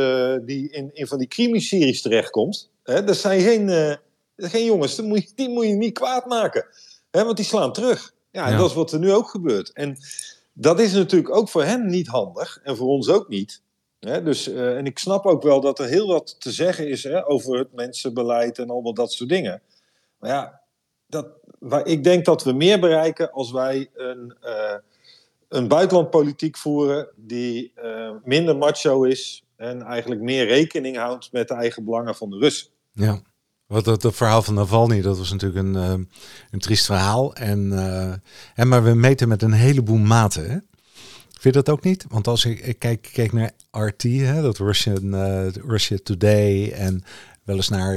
die 0.44 0.70
in, 0.70 0.90
in 0.92 1.06
van 1.06 1.18
die 1.18 1.28
crimiseries 1.28 2.02
terechtkomt. 2.02 2.70
Hè, 2.86 3.04
dat 3.04 3.16
zijn 3.16 3.40
geen, 3.40 3.98
geen 4.36 4.64
jongens, 4.64 4.96
die 4.96 5.04
moet, 5.04 5.22
je, 5.22 5.32
die 5.34 5.48
moet 5.48 5.66
je 5.66 5.72
niet 5.72 5.94
kwaad 5.94 6.26
maken. 6.26 6.66
Hè, 7.10 7.24
want 7.24 7.36
die 7.36 7.46
slaan 7.46 7.72
terug. 7.72 8.14
Ja, 8.30 8.46
en 8.46 8.56
dat 8.56 8.68
is 8.68 8.74
wat 8.74 8.92
er 8.92 8.98
nu 8.98 9.12
ook 9.12 9.28
gebeurt. 9.28 9.72
En 9.72 9.96
dat 10.52 10.80
is 10.80 10.92
natuurlijk 10.92 11.34
ook 11.34 11.48
voor 11.48 11.64
hen 11.64 11.86
niet 11.86 12.06
handig 12.06 12.60
en 12.62 12.76
voor 12.76 12.88
ons 12.88 13.08
ook 13.08 13.28
niet. 13.28 13.62
dus, 13.98 14.48
uh, 14.48 14.76
en 14.76 14.86
ik 14.86 14.98
snap 14.98 15.26
ook 15.26 15.42
wel 15.42 15.60
dat 15.60 15.78
er 15.78 15.86
heel 15.86 16.06
wat 16.06 16.40
te 16.40 16.52
zeggen 16.52 16.88
is 16.88 17.02
hè, 17.02 17.28
over 17.28 17.58
het 17.58 17.72
mensenbeleid 17.72 18.58
en 18.58 18.70
allemaal 18.70 18.94
dat 18.94 19.12
soort 19.12 19.28
dingen. 19.28 19.62
Maar 20.18 20.30
ja, 20.30 20.60
dat, 21.06 21.26
waar, 21.58 21.86
ik 21.86 22.04
denk 22.04 22.24
dat 22.24 22.44
we 22.44 22.52
meer 22.52 22.80
bereiken 22.80 23.32
als 23.32 23.52
wij 23.52 23.90
een, 23.94 24.36
uh, 24.44 24.74
een 25.48 25.68
buitenlandpolitiek 25.68 26.56
voeren 26.56 27.08
die 27.16 27.72
uh, 27.84 28.10
minder 28.24 28.56
macho 28.56 29.02
is 29.02 29.44
en 29.56 29.82
eigenlijk 29.82 30.20
meer 30.20 30.46
rekening 30.46 30.96
houdt 30.96 31.32
met 31.32 31.48
de 31.48 31.54
eigen 31.54 31.84
belangen 31.84 32.14
van 32.14 32.30
de 32.30 32.38
Russen. 32.38 32.68
Ja. 32.96 33.20
Wat 33.66 33.86
het, 33.86 34.06
verhaal 34.08 34.42
van 34.42 34.54
Navalny, 34.54 35.00
dat 35.00 35.18
was 35.18 35.30
natuurlijk 35.30 35.66
een, 35.66 35.74
uh, 35.74 36.04
een 36.50 36.58
triest 36.58 36.84
verhaal. 36.84 37.34
En, 37.34 37.72
uh, 37.72 38.12
en, 38.54 38.68
maar 38.68 38.84
we 38.84 38.94
meten 38.94 39.28
met 39.28 39.42
een 39.42 39.52
heleboel 39.52 39.98
maten. 39.98 40.50
Hè? 40.50 40.56
Vind 41.30 41.54
je 41.54 41.62
dat 41.62 41.68
ook 41.68 41.84
niet? 41.84 42.04
Want 42.08 42.26
als 42.26 42.44
ik, 42.44 42.60
ik 42.60 42.78
kijk, 42.78 43.08
kijk 43.12 43.32
naar 43.32 43.50
RT, 43.70 44.02
hè, 44.02 44.42
dat 44.42 44.58
Russian, 44.58 45.14
uh, 45.14 45.48
Russia 45.66 45.96
Today. 46.02 46.70
En 46.70 47.04
wel 47.44 47.56
eens 47.56 47.68
naar 47.68 47.96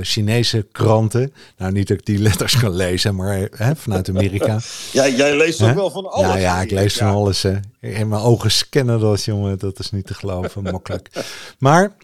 Chinese 0.00 0.66
kranten. 0.72 1.32
Nou, 1.56 1.72
niet 1.72 1.88
dat 1.88 1.98
ik 1.98 2.06
die 2.06 2.18
letters 2.18 2.58
kan 2.58 2.74
lezen, 2.74 3.14
maar 3.14 3.48
hè, 3.50 3.76
vanuit 3.76 4.08
Amerika. 4.08 4.58
ja, 4.92 5.08
jij 5.08 5.36
leest 5.36 5.62
ook 5.62 5.74
wel 5.74 5.90
van 5.90 6.10
alles. 6.10 6.34
Ja, 6.34 6.36
ja 6.36 6.60
ik 6.60 6.70
lees 6.70 6.96
van 6.96 7.08
alles. 7.08 7.42
Hè. 7.42 7.56
In 7.80 8.08
mijn 8.08 8.22
ogen 8.22 8.50
scannen 8.50 9.00
dat, 9.00 9.24
jongen. 9.24 9.58
Dat 9.58 9.78
is 9.78 9.90
niet 9.90 10.06
te 10.06 10.14
geloven, 10.14 10.62
makkelijk. 10.62 11.10
Maar 11.58 11.96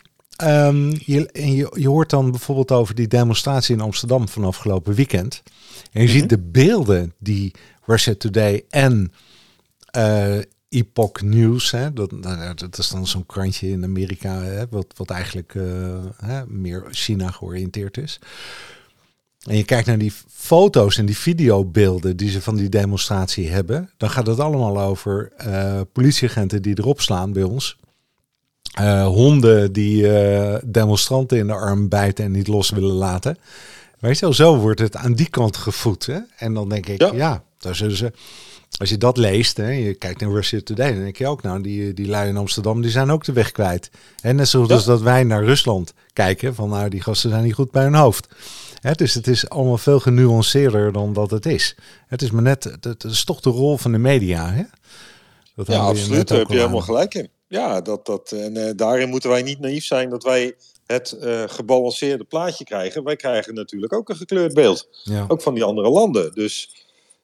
um, 0.44 0.90
je, 0.90 1.30
je, 1.32 1.72
je, 1.74 1.88
hoort 1.88 2.10
dan 2.10 2.30
bijvoorbeeld 2.30 2.72
over 2.72 2.94
die 2.94 3.08
demonstratie 3.08 3.74
in 3.74 3.80
Amsterdam 3.80 4.28
van 4.28 4.44
afgelopen 4.44 4.94
weekend. 4.94 5.42
En 5.92 6.02
je 6.02 6.08
ziet 6.08 6.20
mhm. 6.20 6.28
de 6.28 6.38
beelden 6.38 7.14
die 7.18 7.54
Russia 7.84 8.14
Today 8.18 8.64
en 8.68 9.12
uh, 9.96 10.38
Epoch 10.68 11.20
News, 11.22 11.70
hè, 11.70 11.92
dat, 11.92 12.12
nou 12.12 12.54
dat 12.54 12.78
is 12.78 12.88
dan 12.88 13.06
zo'n 13.06 13.26
krantje 13.26 13.68
in 13.68 13.84
Amerika, 13.84 14.42
hè, 14.42 14.68
wat, 14.68 14.86
wat 14.96 15.10
eigenlijk 15.10 15.54
uh, 15.54 16.04
hè, 16.16 16.46
meer 16.46 16.84
China 16.90 17.30
georiënteerd 17.30 17.96
is. 17.96 18.18
En 19.42 19.56
je 19.56 19.64
kijkt 19.64 19.86
naar 19.86 19.98
die 19.98 20.12
foto's 20.28 20.98
en 20.98 21.06
die 21.06 21.16
videobeelden 21.16 22.16
die 22.16 22.30
ze 22.30 22.42
van 22.42 22.56
die 22.56 22.68
demonstratie 22.68 23.48
hebben, 23.48 23.90
dan 23.96 24.10
gaat 24.10 24.26
het 24.26 24.40
allemaal 24.40 24.80
over 24.80 25.32
uh, 25.46 25.80
politieagenten 25.92 26.62
die 26.62 26.78
erop 26.78 27.00
slaan 27.00 27.32
bij 27.32 27.42
ons. 27.42 27.76
Uh, 28.80 29.06
honden 29.06 29.72
die 29.72 30.08
demonstranten 30.64 31.38
in 31.38 31.46
de 31.46 31.52
arm 31.52 31.88
bijten 31.88 32.24
en 32.24 32.30
niet 32.30 32.48
los 32.48 32.70
willen 32.70 32.94
laten. 32.94 33.38
Weet 33.98 34.18
je 34.18 34.24
wel, 34.24 34.34
zo 34.34 34.56
wordt 34.56 34.80
het 34.80 34.96
aan 34.96 35.14
die 35.14 35.30
kant 35.30 35.56
gevoed. 35.56 36.06
Hè? 36.06 36.18
En 36.36 36.54
dan 36.54 36.68
denk 36.68 36.86
ik, 36.86 37.00
ja, 37.00 37.10
ja 37.14 37.42
daar 37.58 37.76
zullen 37.76 37.96
ze 37.96 38.12
als 38.78 38.88
je 38.88 38.98
dat 38.98 39.16
leest, 39.16 39.56
hè, 39.56 39.70
je 39.70 39.94
kijkt 39.94 40.20
naar 40.20 40.30
Russia 40.30 40.60
Today, 40.64 40.92
dan 40.92 41.02
denk 41.02 41.16
je 41.16 41.26
ook, 41.26 41.42
nou, 41.42 41.62
die, 41.62 41.94
die 41.94 42.06
lui 42.08 42.28
in 42.28 42.36
Amsterdam, 42.36 42.82
die 42.82 42.90
zijn 42.90 43.10
ook 43.10 43.24
de 43.24 43.32
weg 43.32 43.52
kwijt. 43.52 43.90
En 44.22 44.36
net 44.36 44.48
zoals 44.48 44.84
dat 44.84 45.00
wij 45.00 45.24
naar 45.24 45.44
Rusland 45.44 45.94
kijken, 46.12 46.54
van 46.54 46.68
nou, 46.68 46.88
die 46.88 47.02
gasten 47.02 47.30
zijn 47.30 47.44
niet 47.44 47.54
goed 47.54 47.70
bij 47.70 47.82
hun 47.82 47.94
hoofd. 47.94 48.28
Hè, 48.80 48.92
dus 48.92 49.14
het 49.14 49.26
is 49.26 49.48
allemaal 49.48 49.78
veel 49.78 50.00
genuanceerder 50.00 50.92
dan 50.92 51.12
dat 51.12 51.30
het 51.30 51.46
is. 51.46 51.76
Het 52.06 52.22
is 52.22 52.30
maar 52.30 52.42
net, 52.42 52.64
het, 52.80 53.04
is 53.04 53.24
toch 53.24 53.40
de 53.40 53.50
rol 53.50 53.76
van 53.76 53.92
de 53.92 53.98
media. 53.98 54.52
Hè? 54.52 54.62
Dat 55.54 55.66
ja, 55.66 55.78
absoluut, 55.78 56.28
daar 56.28 56.38
heb 56.38 56.48
je 56.48 56.56
helemaal 56.56 56.80
gelijk 56.80 57.14
in. 57.14 57.28
Ja, 57.56 57.80
dat, 57.80 58.06
dat, 58.06 58.32
en 58.32 58.56
uh, 58.56 58.70
daarin 58.76 59.08
moeten 59.08 59.30
wij 59.30 59.42
niet 59.42 59.60
naïef 59.60 59.84
zijn 59.84 60.10
dat 60.10 60.22
wij 60.22 60.54
het 60.86 61.16
uh, 61.22 61.42
gebalanceerde 61.46 62.24
plaatje 62.24 62.64
krijgen. 62.64 63.04
Wij 63.04 63.16
krijgen 63.16 63.54
natuurlijk 63.54 63.92
ook 63.92 64.08
een 64.08 64.16
gekleurd 64.16 64.54
beeld. 64.54 64.88
Ja. 65.02 65.24
Ook 65.28 65.42
van 65.42 65.54
die 65.54 65.64
andere 65.64 65.90
landen. 65.90 66.32
Dus 66.34 66.70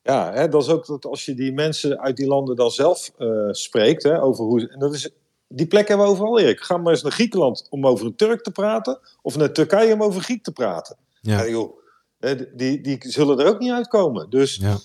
ja, 0.02 0.32
hè, 0.32 0.48
dat 0.48 0.62
is 0.62 0.68
ook 0.68 0.86
dat 0.86 1.06
als 1.06 1.24
je 1.24 1.34
die 1.34 1.52
mensen 1.52 2.00
uit 2.00 2.16
die 2.16 2.26
landen 2.26 2.56
dan 2.56 2.70
zelf 2.70 3.10
uh, 3.18 3.48
spreekt, 3.50 4.02
hè, 4.02 4.22
over 4.22 4.44
hoe. 4.44 4.68
En 4.68 4.78
dat 4.78 4.94
is, 4.94 5.10
die 5.48 5.66
plek 5.66 5.88
hebben 5.88 6.06
we 6.06 6.12
overal, 6.12 6.38
Erik. 6.38 6.60
Ga 6.60 6.76
maar 6.76 6.92
eens 6.92 7.02
naar 7.02 7.12
Griekenland 7.12 7.66
om 7.70 7.86
over 7.86 8.06
een 8.06 8.16
Turk 8.16 8.42
te 8.42 8.50
praten, 8.50 8.98
of 9.22 9.36
naar 9.36 9.52
Turkije 9.52 9.92
om 9.92 10.02
over 10.02 10.22
Griek 10.22 10.44
te 10.44 10.52
praten. 10.52 10.96
Ja. 11.20 11.46
joh, 11.48 11.78
die, 12.54 12.80
die 12.80 12.98
zullen 12.98 13.38
er 13.38 13.46
ook 13.46 13.58
niet 13.58 13.72
uitkomen. 13.72 14.30
Dus, 14.30 14.56
ja. 14.56 14.78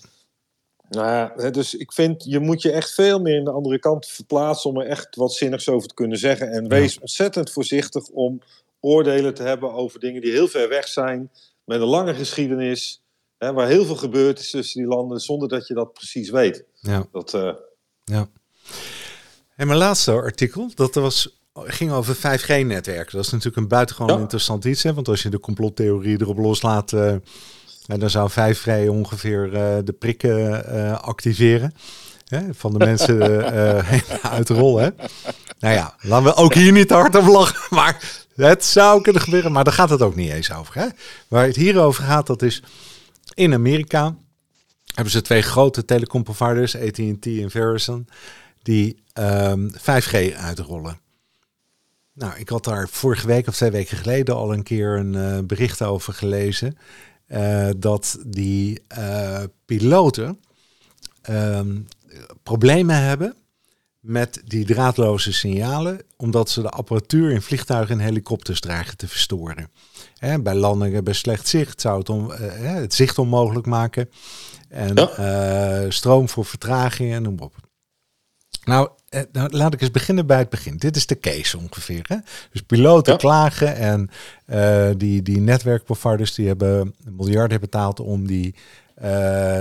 Nou, 0.90 1.52
dus 1.52 1.76
ik 1.76 1.92
vind, 1.92 2.24
je 2.24 2.40
moet 2.40 2.62
je 2.62 2.72
echt 2.72 2.94
veel 2.94 3.20
meer 3.20 3.36
in 3.36 3.44
de 3.44 3.52
andere 3.52 3.80
kant 3.80 4.06
verplaatsen 4.06 4.70
om 4.70 4.80
er 4.80 4.88
echt 4.88 5.16
wat 5.16 5.34
zinnigs 5.34 5.70
over 5.70 5.88
te 5.88 5.94
kunnen 5.94 6.18
zeggen. 6.18 6.52
En 6.52 6.68
wees 6.68 7.00
ontzettend 7.00 7.52
voorzichtig 7.52 8.08
om 8.08 8.42
oordelen 8.80 9.34
te 9.34 9.44
hebben 9.44 9.74
over 9.74 10.00
dingen 10.00 10.22
die 10.22 10.32
heel 10.32 10.48
ver 10.48 10.70
weg 10.70 10.88
zijn, 10.88 11.32
met 11.64 11.82
een 11.82 11.88
lange 11.88 12.14
geschiedenis. 12.14 13.02
Hè, 13.38 13.54
waar 13.54 13.68
heel 13.68 13.86
veel 13.86 13.96
gebeurd 13.96 14.40
is 14.40 14.50
tussen 14.50 14.82
die 14.82 14.90
landen 14.90 15.20
zonder 15.20 15.48
dat 15.48 15.68
je 15.68 15.74
dat 15.74 15.94
precies 15.94 16.30
weet. 16.30 16.64
Ja. 16.80 17.08
Dat, 17.12 17.34
uh... 17.34 17.54
ja. 18.04 18.28
En 19.56 19.68
mijn 19.68 19.80
laatste 19.80 20.12
artikel, 20.12 20.72
dat 20.76 20.96
was, 20.96 21.40
ging 21.54 21.92
over 21.92 22.16
5G-netwerken. 22.16 23.16
Dat 23.16 23.26
is 23.26 23.32
natuurlijk 23.32 23.58
een 23.58 23.68
buitengewoon 23.68 24.20
interessant 24.20 24.66
iets. 24.66 24.84
Hè? 24.84 24.94
Want 24.94 25.08
als 25.08 25.24
je 25.24 25.30
de 25.30 25.40
complottheorie 25.40 26.22
erop 26.22 26.38
loslaat, 26.38 26.92
uh, 26.92 27.16
dan 27.88 28.10
zou 28.10 28.30
5G 28.32 28.90
ongeveer 28.90 29.46
uh, 29.46 29.78
de 29.84 29.96
prikken 30.00 31.02
activeren. 31.02 31.74
Hè? 32.28 32.54
Van 32.54 32.74
de 32.74 32.86
mensen 32.86 33.20
uit 34.38 34.48
de 34.48 34.54
rol. 34.54 34.78
Hè? 34.78 34.90
Nou 35.60 35.74
ja, 35.74 35.96
laten 36.02 36.26
we 36.26 36.36
ook 36.36 36.54
hier 36.54 36.72
niet 36.72 36.88
te 36.88 36.94
hard 36.94 37.16
op 37.16 37.26
lachen. 37.26 37.76
Maar 37.76 38.26
het 38.36 38.66
zou 38.66 39.02
kunnen 39.02 39.22
gebeuren. 39.22 39.52
Maar 39.52 39.64
daar 39.64 39.74
gaat 39.74 39.90
het 39.90 40.02
ook 40.02 40.16
niet 40.16 40.32
eens 40.32 40.54
over. 40.54 40.76
Hè? 40.76 40.88
Waar 41.28 41.46
het 41.46 41.56
hier 41.56 41.80
over 41.80 42.04
gaat, 42.04 42.28
dat 42.28 42.42
is 42.42 42.64
in 43.34 43.54
Amerika 43.54 44.16
hebben 44.98 45.16
ze 45.16 45.22
twee 45.22 45.42
grote 45.42 45.86
telecomproviders, 45.86 46.76
AT&T 46.76 47.26
en 47.26 47.50
Verizon, 47.50 48.08
die 48.62 49.04
5G 49.74 50.14
ehm, 50.14 50.36
uitrollen. 50.36 51.00
Nou, 52.14 52.34
ik 52.38 52.50
had 52.50 52.64
daar 52.64 52.90
vorige 52.90 53.28
week 53.28 53.48
of 53.48 53.56
twee 53.56 53.72
weken 53.72 53.98
geleden 53.98 54.36
al 54.36 54.54
een 54.54 54.64
keer 54.64 54.98
een 54.98 55.14
uh, 55.14 55.40
bericht 55.44 55.82
over 55.82 56.14
gelezen. 56.14 56.78
Uh, 57.28 57.70
dat 57.78 58.20
die 58.28 58.82
uh, 58.98 59.44
piloten 59.66 60.40
ehm, 61.22 61.80
problemen 62.44 62.96
hebben 62.96 63.36
met 64.00 64.42
die 64.46 64.66
draadloze 64.66 65.34
signalen, 65.34 66.02
omdat 66.18 66.50
ze 66.50 66.62
de 66.62 66.70
apparatuur 66.70 67.32
in 67.32 67.42
vliegtuigen 67.42 68.00
en 68.00 68.06
helikopters 68.06 68.60
dreigen 68.60 68.98
te 68.98 69.08
verstoren. 69.08 69.72
Hè, 70.18 70.42
bij 70.42 70.56
landingen 70.56 71.04
bij 71.04 71.14
slecht 71.14 71.48
zicht 71.48 71.82
zou 71.82 72.00
het 72.00 72.10
om, 72.10 72.32
uh, 72.32 72.38
het 72.60 72.94
zicht 72.94 73.18
onmogelijk 73.18 73.66
maken. 73.66 74.10
En 74.70 74.96
ja. 74.96 75.90
stroom 75.90 76.30
voor 76.30 76.46
vertraging 76.46 77.14
en 77.14 77.22
noem 77.22 77.40
op. 77.40 77.67
Nou, 78.68 78.90
eh, 79.10 79.22
nou, 79.32 79.50
laat 79.52 79.74
ik 79.74 79.82
eens 79.82 79.92
beginnen 79.92 80.26
bij 80.26 80.38
het 80.38 80.50
begin. 80.50 80.78
Dit 80.78 80.96
is 80.96 81.06
de 81.06 81.20
case 81.20 81.58
ongeveer. 81.58 82.06
Hè? 82.08 82.18
Dus 82.52 82.62
piloten 82.62 83.18
klagen 83.18 83.76
en 83.76 84.10
uh, 84.46 84.90
die, 84.98 85.22
die 85.22 85.40
netwerkproviders 85.40 86.34
die 86.34 86.48
hebben 86.48 86.96
miljarden 87.10 87.60
betaald 87.60 88.00
om 88.00 88.28
die 88.28 88.56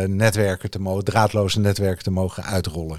netwerken 0.07 0.71
te 0.71 0.81
mogen, 0.81 1.05
draadloze 1.05 1.61
netwerken 1.61 2.05
te 2.05 2.11
mogen 2.11 2.45
uitrollen 2.45 2.99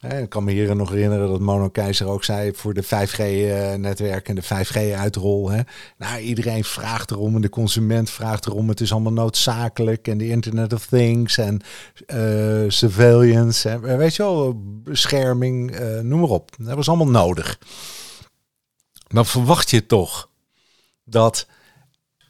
ik 0.00 0.28
kan 0.28 0.44
me 0.44 0.52
hier 0.52 0.76
nog 0.76 0.90
herinneren 0.90 1.28
dat 1.28 1.40
Mono 1.40 1.68
Keizer 1.68 2.06
ook 2.06 2.24
zei 2.24 2.54
voor 2.54 2.74
de 2.74 2.84
5G-netwerken 2.84 4.36
en 4.36 4.42
de 4.42 4.64
5G-uitrol. 4.64 5.50
Nou, 5.96 6.20
iedereen 6.20 6.64
vraagt 6.64 7.10
erom 7.10 7.34
en 7.34 7.40
de 7.40 7.48
consument 7.48 8.10
vraagt 8.10 8.46
erom. 8.46 8.68
Het 8.68 8.80
is 8.80 8.92
allemaal 8.92 9.12
noodzakelijk 9.12 10.08
en 10.08 10.18
de 10.18 10.28
Internet 10.28 10.72
of 10.72 10.86
Things 10.86 11.38
en 11.38 11.60
uh, 12.06 12.70
surveillance. 12.70 13.68
En, 13.68 13.98
weet 13.98 14.16
je 14.16 14.22
wel, 14.22 14.62
bescherming, 14.64 15.78
noem 16.02 16.20
maar 16.20 16.28
op. 16.28 16.50
Dat 16.58 16.76
was 16.76 16.88
allemaal 16.88 17.24
nodig. 17.26 17.58
Dan 19.08 19.26
verwacht 19.26 19.70
je 19.70 19.86
toch 19.86 20.30
dat 21.04 21.46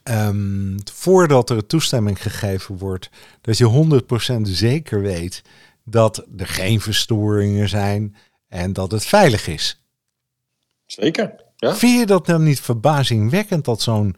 um, 0.04 0.76
voordat 0.94 1.50
er 1.50 1.66
toestemming 1.66 2.22
gegeven 2.22 2.78
wordt, 2.78 3.10
dat 3.40 3.58
je 3.58 4.02
100% 4.38 4.40
zeker 4.42 5.00
weet 5.00 5.42
dat 5.90 6.26
er 6.36 6.46
geen 6.46 6.80
verstoringen 6.80 7.68
zijn 7.68 8.16
en 8.48 8.72
dat 8.72 8.90
het 8.90 9.04
veilig 9.04 9.46
is. 9.46 9.82
Zeker. 10.86 11.44
Ja. 11.56 11.74
Vind 11.74 11.98
je 11.98 12.06
dat 12.06 12.26
dan 12.26 12.42
niet 12.42 12.60
verbazingwekkend 12.60 13.64
dat 13.64 13.82
zo'n 13.82 14.16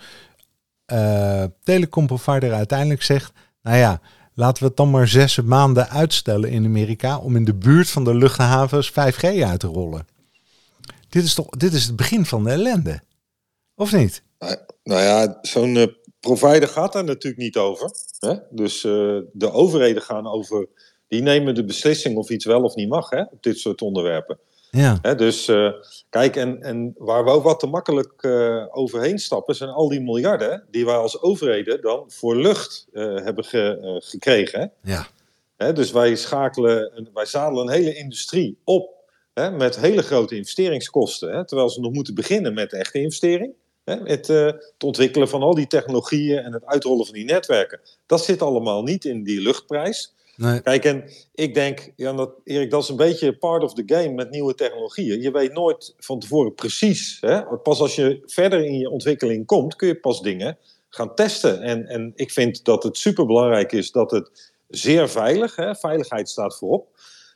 uh, 0.92 1.44
telecomprovider 1.62 2.52
uiteindelijk 2.52 3.02
zegt, 3.02 3.33
nou 3.62 3.76
ja, 3.76 4.00
laten 4.35 4.62
we 4.62 4.68
het 4.68 4.76
dan 4.76 4.90
maar 4.90 5.09
zes 5.09 5.40
maanden 5.40 5.88
uitstellen 5.88 6.50
in 6.50 6.64
Amerika 6.64 7.18
om 7.18 7.37
in 7.37 7.44
de 7.44 7.54
buurt 7.54 7.90
van 7.90 8.04
de 8.04 8.14
luchthavens 8.14 8.90
5G 8.90 9.42
uit 9.42 9.61
te 9.61 9.66
rollen. 9.66 10.06
Dit 11.09 11.24
is 11.24 11.35
toch, 11.35 11.48
dit 11.48 11.72
is 11.72 11.85
het 11.87 11.96
begin 11.96 12.26
van 12.26 12.44
de 12.44 12.50
ellende, 12.50 13.00
of 13.74 13.92
niet? 13.92 14.22
Nou, 14.38 14.56
nou 14.83 15.00
ja, 15.00 15.38
zo'n 15.42 15.74
uh, 15.74 15.87
provider 16.20 16.68
gaat 16.68 16.92
daar 16.92 17.04
natuurlijk 17.04 17.42
niet 17.42 17.56
over. 17.56 17.90
Hè? 18.18 18.35
Dus 18.50 18.85
uh, 18.85 19.20
de 19.33 19.52
overheden 19.52 20.02
gaan 20.02 20.26
over 20.26 20.68
die 21.11 21.23
nemen 21.23 21.55
de 21.55 21.64
beslissing 21.64 22.16
of 22.16 22.31
iets 22.31 22.44
wel 22.44 22.62
of 22.62 22.75
niet 22.75 22.88
mag 22.88 23.11
hè, 23.11 23.20
op 23.20 23.42
dit 23.42 23.59
soort 23.59 23.83
onderwerpen. 23.83 24.38
Ja. 24.70 24.99
Hè, 25.03 25.14
dus 25.14 25.49
uh, 25.49 25.73
kijk, 26.11 26.37
en, 26.37 26.62
en 26.62 26.94
waar 26.99 27.25
we 27.25 27.31
ook 27.31 27.42
wat 27.42 27.61
te 27.61 27.66
makkelijk 27.66 28.12
uh, 28.20 28.66
overheen 28.70 29.18
stappen, 29.18 29.55
zijn 29.55 29.70
al 29.70 29.88
die 29.88 30.01
miljarden 30.01 30.64
die 30.70 30.85
wij 30.85 30.94
als 30.94 31.23
overheden 31.23 31.81
dan 31.81 32.05
voor 32.07 32.37
lucht 32.37 32.87
uh, 32.92 33.05
hebben 33.25 33.44
ge, 33.44 34.01
gekregen. 34.05 34.61
Hè? 34.61 34.92
Ja. 34.92 35.07
Hè, 35.57 35.73
dus 35.73 35.90
wij 35.90 36.16
schakelen, 36.16 37.09
wij 37.14 37.27
zadelen 37.27 37.66
een 37.66 37.73
hele 37.73 37.94
industrie 37.94 38.59
op 38.64 38.94
hè, 39.35 39.51
met 39.51 39.81
hele 39.81 40.03
grote 40.03 40.37
investeringskosten. 40.37 41.33
Hè, 41.33 41.46
terwijl 41.46 41.70
ze 41.70 41.81
nog 41.81 41.92
moeten 41.92 42.14
beginnen 42.14 42.55
met 42.55 42.70
de 42.70 42.77
echte 42.77 43.01
investering. 43.01 43.53
Hè, 43.85 43.94
het, 44.05 44.27
het 44.27 44.85
ontwikkelen 44.85 45.29
van 45.29 45.42
al 45.42 45.55
die 45.55 45.66
technologieën 45.66 46.38
en 46.38 46.53
het 46.53 46.66
uitrollen 46.66 47.05
van 47.05 47.14
die 47.14 47.25
netwerken. 47.25 47.81
Dat 48.07 48.25
zit 48.25 48.42
allemaal 48.42 48.83
niet 48.83 49.05
in 49.05 49.23
die 49.23 49.40
luchtprijs. 49.40 50.14
Nee. 50.40 50.61
Kijk, 50.61 50.85
en 50.85 51.05
ik 51.35 51.55
denk, 51.55 51.92
ja, 51.96 52.12
dat, 52.12 52.31
Erik, 52.44 52.70
dat 52.70 52.83
is 52.83 52.88
een 52.88 52.96
beetje 52.96 53.37
part 53.37 53.62
of 53.62 53.74
the 53.74 53.83
game 53.87 54.11
met 54.11 54.31
nieuwe 54.31 54.55
technologieën. 54.55 55.20
Je 55.20 55.31
weet 55.31 55.53
nooit 55.53 55.94
van 55.98 56.18
tevoren 56.18 56.55
precies. 56.55 57.18
Hè? 57.20 57.57
Pas 57.57 57.81
als 57.81 57.94
je 57.94 58.22
verder 58.26 58.64
in 58.64 58.79
je 58.79 58.90
ontwikkeling 58.90 59.46
komt, 59.46 59.76
kun 59.76 59.88
je 59.88 60.00
pas 60.00 60.22
dingen 60.22 60.59
gaan 60.88 61.14
testen. 61.14 61.62
En, 61.62 61.87
en 61.87 62.12
ik 62.14 62.31
vind 62.31 62.64
dat 62.64 62.83
het 62.83 62.96
superbelangrijk 62.96 63.72
is 63.72 63.90
dat 63.90 64.11
het 64.11 64.53
zeer 64.68 65.09
veilig, 65.09 65.57
hè? 65.57 65.74
veiligheid 65.74 66.29
staat 66.29 66.57
voorop. 66.57 66.88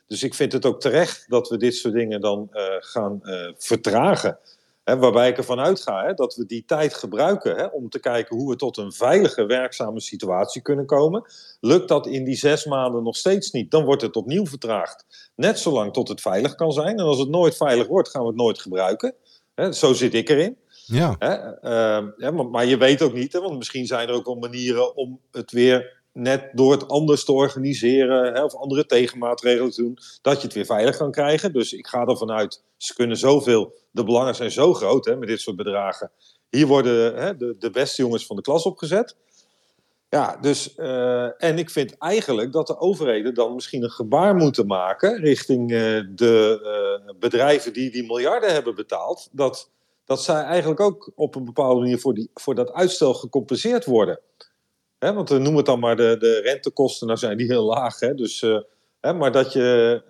Dus 0.07 0.23
ik 0.23 0.33
vind 0.33 0.51
het 0.51 0.65
ook 0.65 0.81
terecht 0.81 1.25
dat 1.27 1.49
we 1.49 1.57
dit 1.57 1.75
soort 1.75 1.93
dingen 1.93 2.21
dan 2.21 2.49
uh, 2.53 2.63
gaan 2.79 3.19
uh, 3.23 3.51
vertragen. 3.57 4.37
Hè, 4.85 4.97
waarbij 4.97 5.29
ik 5.29 5.37
ervan 5.37 5.59
uitga 5.59 6.05
hè, 6.05 6.13
dat 6.13 6.35
we 6.35 6.45
die 6.45 6.65
tijd 6.65 6.93
gebruiken 6.93 7.55
hè, 7.55 7.65
om 7.65 7.89
te 7.89 7.99
kijken 7.99 8.37
hoe 8.37 8.49
we 8.49 8.55
tot 8.55 8.77
een 8.77 8.91
veilige, 8.91 9.45
werkzame 9.45 10.01
situatie 10.01 10.61
kunnen 10.61 10.85
komen. 10.85 11.23
Lukt 11.59 11.87
dat 11.87 12.07
in 12.07 12.23
die 12.23 12.35
zes 12.35 12.65
maanden 12.65 13.03
nog 13.03 13.15
steeds 13.15 13.51
niet, 13.51 13.71
dan 13.71 13.85
wordt 13.85 14.01
het 14.01 14.15
opnieuw 14.15 14.45
vertraagd. 14.45 15.31
Net 15.35 15.59
zolang 15.59 15.93
tot 15.93 16.07
het 16.07 16.21
veilig 16.21 16.55
kan 16.55 16.71
zijn. 16.71 16.97
En 16.97 17.05
als 17.05 17.19
het 17.19 17.29
nooit 17.29 17.57
veilig 17.57 17.87
wordt, 17.87 18.09
gaan 18.09 18.21
we 18.21 18.27
het 18.27 18.37
nooit 18.37 18.59
gebruiken. 18.59 19.13
Hè, 19.55 19.71
zo 19.71 19.93
zit 19.93 20.13
ik 20.13 20.29
erin. 20.29 20.57
Ja. 20.85 21.15
Hè, 21.19 21.33
ehm, 21.61 22.09
ja, 22.17 22.31
maar, 22.31 22.47
maar, 22.47 22.65
je 22.65 22.77
weet 22.77 23.01
ook 23.01 23.13
niet, 23.13 23.33
hè, 23.33 23.39
want 23.39 23.57
misschien 23.57 23.85
zijn 23.85 24.07
er 24.07 24.13
ook 24.13 24.25
wel 24.25 24.35
manieren 24.35 24.95
om 24.95 25.19
het 25.31 25.51
weer 25.51 25.94
net 26.17 26.49
door 26.53 26.71
het 26.71 26.87
anders 26.87 27.25
te 27.25 27.31
organiseren 27.31 28.33
hè, 28.33 28.43
of 28.43 28.55
andere 28.55 28.85
tegenmaatregelen 28.85 29.71
te 29.71 29.81
doen, 29.81 29.97
dat 30.21 30.37
je 30.37 30.43
het 30.43 30.55
weer 30.55 30.65
veilig 30.65 30.97
kan 30.97 31.11
krijgen. 31.11 31.53
Dus 31.53 31.73
ik 31.73 31.87
ga 31.87 32.05
ervan 32.05 32.31
uit, 32.31 32.63
ze 32.77 32.93
kunnen 32.93 33.17
zoveel, 33.17 33.73
de 33.91 34.03
belangen 34.03 34.35
zijn 34.35 34.51
zo 34.51 34.73
groot 34.73 35.05
hè, 35.05 35.15
met 35.15 35.27
dit 35.27 35.41
soort 35.41 35.55
bedragen. 35.55 36.11
Hier 36.49 36.67
worden 36.67 37.15
hè, 37.15 37.37
de, 37.37 37.55
de 37.59 37.69
beste 37.69 38.01
jongens 38.01 38.25
van 38.25 38.35
de 38.35 38.41
klas 38.41 38.63
opgezet. 38.63 39.15
Ja, 40.09 40.37
dus, 40.41 40.73
uh, 40.77 41.43
en 41.43 41.57
ik 41.57 41.69
vind 41.69 41.97
eigenlijk 41.97 42.51
dat 42.51 42.67
de 42.67 42.79
overheden 42.79 43.33
dan 43.33 43.55
misschien 43.55 43.83
een 43.83 43.89
gebaar 43.89 44.35
moeten 44.35 44.67
maken 44.67 45.19
richting 45.19 45.71
uh, 45.71 45.77
de 46.15 46.59
uh, 47.07 47.13
bedrijven 47.19 47.73
die 47.73 47.91
die 47.91 48.05
miljarden 48.05 48.53
hebben 48.53 48.75
betaald. 48.75 49.29
Dat, 49.31 49.69
dat 50.05 50.23
zij 50.23 50.41
eigenlijk 50.41 50.79
ook 50.79 51.11
op 51.15 51.35
een 51.35 51.45
bepaalde 51.45 51.79
manier 51.79 51.99
voor, 51.99 52.13
die, 52.13 52.29
voor 52.33 52.55
dat 52.55 52.71
uitstel 52.71 53.13
gecompenseerd 53.13 53.85
worden. 53.85 54.19
Hè, 54.99 55.13
want 55.13 55.29
we 55.29 55.35
noemen 55.35 55.55
het 55.55 55.65
dan 55.65 55.79
maar 55.79 55.95
de, 55.95 56.15
de 56.19 56.39
rentekosten, 56.43 57.07
nou 57.07 57.19
zijn 57.19 57.37
die 57.37 57.47
heel 57.47 57.65
laag. 57.65 57.99
Hè, 57.99 58.13
dus, 58.13 58.41
hè, 58.99 59.13
maar 59.13 59.31
dat 59.31 59.53
je, 59.53 60.01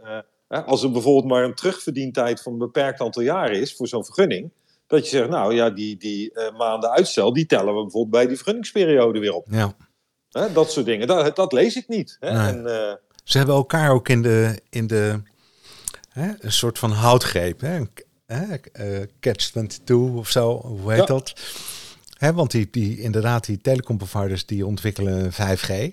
als 0.48 0.84
er 0.84 0.92
bijvoorbeeld 0.92 1.26
maar 1.34 1.44
een 1.44 1.56
terugverdientijd 1.56 2.42
van 2.42 2.52
een 2.52 2.58
beperkt 2.58 3.00
aantal 3.02 3.22
jaren 3.24 3.60
is 3.62 3.76
voor 3.76 3.88
zo'n 3.88 4.06
vergunning. 4.06 4.52
Dat 4.88 5.04
je 5.10 5.18
zegt, 5.18 5.30
nou 5.30 5.54
ja, 5.56 5.70
die, 5.70 5.98
die 5.98 6.34
maanden 6.58 6.90
uitstel, 6.90 7.34
die 7.34 7.46
tellen 7.46 7.76
we 7.76 7.82
bijvoorbeeld 7.82 8.10
bij 8.12 8.28
die 8.28 8.36
vergunningsperiode 8.36 9.20
weer 9.20 9.34
op. 9.34 9.48
Ja. 9.50 9.74
Hè, 10.30 10.52
dat 10.52 10.72
soort 10.72 10.86
dingen, 10.86 11.08
dat, 11.08 11.36
dat 11.36 11.52
lees 11.54 11.76
ik 11.76 11.88
niet. 11.88 12.18
Hè? 12.20 12.32
Nee. 12.32 12.48
En, 12.64 13.00
Ze 13.24 13.38
hebben 13.38 13.56
elkaar 13.56 13.92
ook 13.92 14.10
in 14.10 14.22
de, 14.22 14.60
in 14.70 14.88
de 14.88 15.22
hè, 16.10 16.32
een 16.40 16.52
soort 16.52 16.80
van 16.80 16.92
houtgreep. 16.92 17.62
Hè? 17.62 17.80
Hè? 18.26 18.58
Catch 19.20 19.50
22 19.50 20.20
of 20.20 20.30
zo, 20.30 20.62
hoe 20.62 20.92
heet 20.92 21.00
Ja. 21.00 21.06
dat? 21.06 21.34
Hè, 22.18 22.34
want 22.34 22.52
die, 22.52 22.68
die, 22.72 23.00
inderdaad, 23.00 23.46
die 23.46 23.62
telecomproviders 23.62 24.46
die 24.46 24.66
ontwikkelen 24.66 25.32
5G 25.34 25.92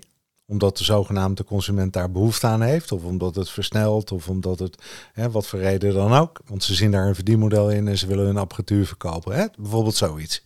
omdat 0.53 0.79
de 0.79 0.85
zogenaamde 0.85 1.45
consument 1.45 1.93
daar 1.93 2.11
behoefte 2.11 2.47
aan 2.47 2.63
heeft, 2.63 2.93
of 2.93 3.05
omdat 3.05 3.35
het 3.35 3.51
versnelt, 3.51 4.13
of 4.13 4.29
omdat 4.29 4.59
het, 4.59 4.83
wat 5.31 5.47
voor 5.47 5.59
reden 5.59 5.95
dan 5.95 6.13
ook. 6.13 6.41
Want 6.47 6.65
ze 6.65 6.75
zien 6.75 6.91
daar 6.91 7.07
een 7.07 7.15
verdienmodel 7.15 7.71
in 7.71 7.89
en 7.89 7.99
ze 7.99 8.07
willen 8.07 8.25
hun 8.25 8.37
apparatuur 8.37 8.87
verkopen. 8.87 9.37
Hè? 9.37 9.47
Bijvoorbeeld 9.59 9.95
zoiets. 9.95 10.43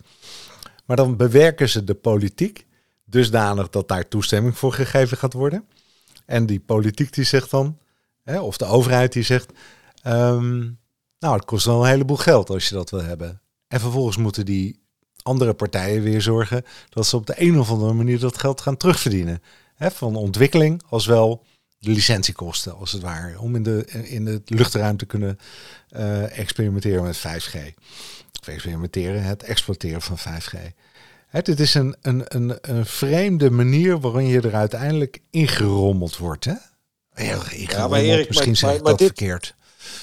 Maar 0.85 0.97
dan 0.97 1.17
bewerken 1.17 1.69
ze 1.69 1.83
de 1.83 1.93
politiek 1.93 2.65
dusdanig 3.05 3.69
dat 3.69 3.87
daar 3.87 4.07
toestemming 4.07 4.57
voor 4.57 4.73
gegeven 4.73 5.17
gaat 5.17 5.33
worden. 5.33 5.65
En 6.25 6.45
die 6.45 6.59
politiek 6.59 7.13
die 7.13 7.23
zegt 7.23 7.51
dan, 7.51 7.77
of 8.25 8.57
de 8.57 8.65
overheid 8.65 9.13
die 9.13 9.23
zegt, 9.23 9.51
ehm, 10.01 10.59
nou 11.19 11.35
het 11.35 11.45
kost 11.45 11.65
wel 11.65 11.81
een 11.81 11.89
heleboel 11.89 12.17
geld 12.17 12.49
als 12.49 12.69
je 12.69 12.75
dat 12.75 12.89
wil 12.89 13.03
hebben. 13.03 13.41
En 13.67 13.79
vervolgens 13.79 14.17
moeten 14.17 14.45
die 14.45 14.79
andere 15.27 15.53
partijen 15.53 16.01
weer 16.01 16.21
zorgen 16.21 16.65
dat 16.89 17.05
ze 17.05 17.15
op 17.15 17.25
de 17.25 17.33
een 17.37 17.59
of 17.59 17.69
andere 17.69 17.93
manier 17.93 18.19
dat 18.19 18.37
geld 18.37 18.61
gaan 18.61 18.77
terugverdienen. 18.77 19.41
Hè, 19.75 19.91
van 19.91 20.15
ontwikkeling 20.15 20.81
als 20.89 21.05
wel 21.05 21.43
de 21.79 21.91
licentiekosten 21.91 22.77
als 22.77 22.91
het 22.91 23.01
ware. 23.01 23.39
Om 23.39 23.55
in 23.55 23.63
de, 23.63 23.85
in 24.03 24.25
de 24.25 24.41
luchtruim 24.45 24.97
te 24.97 25.05
kunnen 25.05 25.39
uh, 25.95 26.37
experimenteren 26.37 27.03
met 27.03 27.17
5G. 27.17 27.57
Of 28.41 28.47
experimenteren, 28.47 29.23
het 29.23 29.43
exploiteren 29.43 30.01
van 30.01 30.17
5G. 30.17 30.57
Het, 31.27 31.45
dit 31.45 31.59
is 31.59 31.73
een, 31.73 31.95
een, 32.01 32.23
een, 32.27 32.57
een, 32.61 32.85
vreemde 32.85 33.49
manier 33.49 33.99
waarin 33.99 34.27
je 34.27 34.41
er 34.41 34.55
uiteindelijk 34.55 35.21
ingerommeld 35.29 36.17
wordt. 36.17 36.45
Hè? 36.45 36.53
Heel 37.13 37.33
ingerommeld, 37.33 37.71
ja, 37.71 37.87
maar 37.87 37.99
Erik, 37.99 38.27
misschien 38.27 38.47
maar, 38.47 38.59
zeg 38.59 38.75
ik 38.75 38.83
dat 38.83 38.97
dit, 38.97 39.07
verkeerd. 39.07 39.55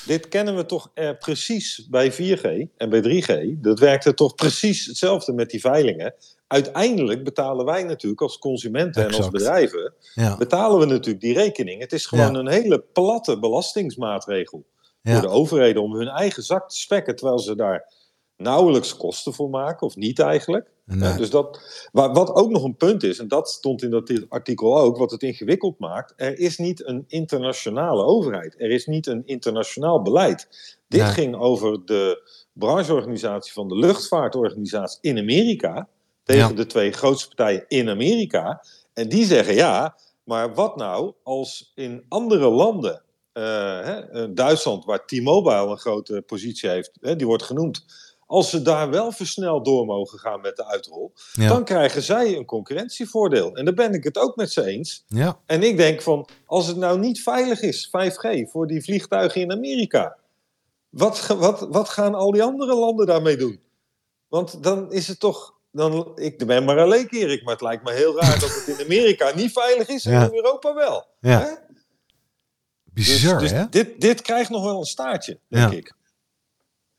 Dit 0.07 0.29
kennen 0.29 0.57
we 0.57 0.67
toch 0.67 0.91
eh, 0.95 1.11
precies 1.19 1.87
bij 1.91 2.13
4G 2.13 2.71
en 2.77 2.91
bij 2.91 3.03
3G. 3.03 3.61
Dat 3.61 3.79
werkte 3.79 4.15
toch 4.15 4.35
precies 4.35 4.87
hetzelfde 4.87 5.33
met 5.33 5.51
die 5.51 5.61
veilingen. 5.61 6.15
Uiteindelijk 6.47 7.25
betalen 7.25 7.65
wij 7.65 7.83
natuurlijk 7.83 8.21
als 8.21 8.39
consumenten 8.39 9.03
exact. 9.03 9.17
en 9.17 9.23
als 9.23 9.31
bedrijven... 9.31 9.95
Ja. 10.15 10.37
betalen 10.37 10.79
we 10.79 10.87
natuurlijk 10.87 11.21
die 11.21 11.35
rekening. 11.35 11.81
Het 11.81 11.93
is 11.93 12.07
gewoon 12.07 12.33
ja. 12.33 12.39
een 12.39 12.49
hele 12.49 12.85
platte 12.93 13.39
belastingsmaatregel. 13.39 14.65
Voor 15.03 15.21
de 15.21 15.29
overheden 15.29 15.83
om 15.83 15.95
hun 15.95 16.09
eigen 16.09 16.43
zak 16.43 16.69
te 16.69 16.77
spekken... 16.77 17.17
terwijl 17.17 17.39
ze 17.39 17.57
daar 17.57 17.93
nauwelijks 18.37 18.97
kosten 18.97 19.33
voor 19.33 19.51
maken, 19.51 19.87
of 19.87 19.97
niet 19.97 20.19
eigenlijk. 20.19 20.73
Nee. 20.85 20.99
Ja, 20.99 21.17
dus 21.17 21.31
dat, 21.31 21.61
wat 21.93 22.35
ook 22.35 22.51
nog 22.51 22.65
een 22.65 22.77
punt 22.77 23.03
is, 23.03 23.19
en 23.19 23.29
dat 23.29 23.51
stond 23.51 23.83
in 23.83 23.91
dat 23.91 24.13
artikel 24.29 24.79
ook, 24.79 24.97
wat 24.97 25.11
het 25.11 25.23
ingewikkeld 25.23 25.79
maakt, 25.79 26.13
er 26.17 26.39
is 26.39 26.59
niet 26.59 26.87
een 26.87 27.05
internationale 27.07 28.05
overheid. 28.05 28.55
Er 28.59 28.71
is 28.71 28.87
niet 28.87 29.07
een 29.07 29.23
internationaal 29.27 30.03
beleid. 30.03 30.49
Dit 30.89 31.01
nee. 31.01 31.11
ging 31.11 31.37
over 31.37 31.85
de 31.85 32.31
brancheorganisatie 32.53 33.53
van 33.53 33.69
de 33.69 33.77
luchtvaartorganisatie 33.77 34.99
in 35.01 35.19
Amerika, 35.19 35.89
tegen 36.25 36.49
ja. 36.49 36.55
de 36.55 36.67
twee 36.67 36.93
grootste 36.93 37.35
partijen 37.35 37.65
in 37.69 37.89
Amerika. 37.89 38.65
En 38.93 39.09
die 39.09 39.25
zeggen 39.25 39.55
ja, 39.55 39.97
maar 40.25 40.55
wat 40.55 40.77
nou 40.77 41.13
als 41.23 41.73
in 41.75 42.05
andere 42.09 42.49
landen, 42.49 43.03
uh, 43.33 43.45
hè, 43.81 44.33
Duitsland, 44.33 44.85
waar 44.85 45.07
T-Mobile 45.07 45.67
een 45.67 45.79
grote 45.79 46.23
positie 46.27 46.69
heeft, 46.69 46.91
hè, 47.01 47.17
die 47.17 47.27
wordt 47.27 47.43
genoemd, 47.43 47.85
als 48.27 48.51
ze 48.51 48.63
daar 48.63 48.91
wel 48.91 49.13
versneld 49.13 49.65
door 49.65 49.87
mogen 49.87 50.19
gaan 50.19 50.41
met 50.41 50.57
de 50.57 50.67
uitrol, 50.67 51.13
ja. 51.33 51.49
dan 51.49 51.65
krijgen 51.65 52.03
zij 52.03 52.37
een 52.37 52.45
concurrentievoordeel. 52.45 53.55
En 53.57 53.65
daar 53.65 53.75
ben 53.75 53.93
ik 53.93 54.05
het 54.05 54.19
ook 54.19 54.37
met 54.37 54.53
ze 54.53 54.65
eens. 54.65 55.05
Ja. 55.07 55.39
En 55.47 55.63
ik 55.63 55.77
denk 55.77 56.03
van, 56.03 56.29
als 56.47 56.67
het 56.67 56.77
nou 56.77 56.99
niet 56.99 57.23
veilig 57.23 57.61
is, 57.61 57.89
5G, 57.89 58.51
voor 58.51 58.67
die 58.67 58.83
vliegtuigen 58.83 59.41
in 59.41 59.53
Amerika, 59.53 60.17
wat, 60.89 61.27
wat, 61.27 61.67
wat 61.71 61.89
gaan 61.89 62.15
al 62.15 62.31
die 62.31 62.43
andere 62.43 62.75
landen 62.75 63.07
daarmee 63.07 63.37
doen? 63.37 63.61
Want 64.29 64.63
dan 64.63 64.93
is 64.93 65.09
het 65.09 65.21
toch, 65.21 65.55
dan, 65.73 66.13
ik 66.15 66.47
ben 66.47 66.65
maar 66.65 66.79
alleen 66.81 67.09
Erik, 67.09 67.43
maar 67.45 67.53
het 67.53 67.63
lijkt 67.63 67.85
me 67.85 67.93
heel 67.93 68.21
raar 68.21 68.39
dat 68.41 68.55
het 68.55 68.79
in 68.79 68.85
Amerika 68.85 69.35
niet 69.35 69.53
veilig 69.53 69.89
is 69.89 70.05
en 70.05 70.13
Ja. 70.13 70.25
in 70.25 70.35
Europa 70.35 70.75
wel. 70.75 71.07
Ja. 71.21 71.41
Hè? 71.41 71.53
Bizar, 72.85 73.39
dus, 73.39 73.51
dus 73.51 73.59
hè? 73.59 73.69
dit, 73.69 74.01
dit 74.01 74.23
krijgt 74.23 74.51
nog 74.51 74.65
wel 74.65 74.79
een 74.79 74.85
staartje, 74.85 75.39
denk 75.49 75.71
Ja. 75.71 75.77
ik. 75.77 75.95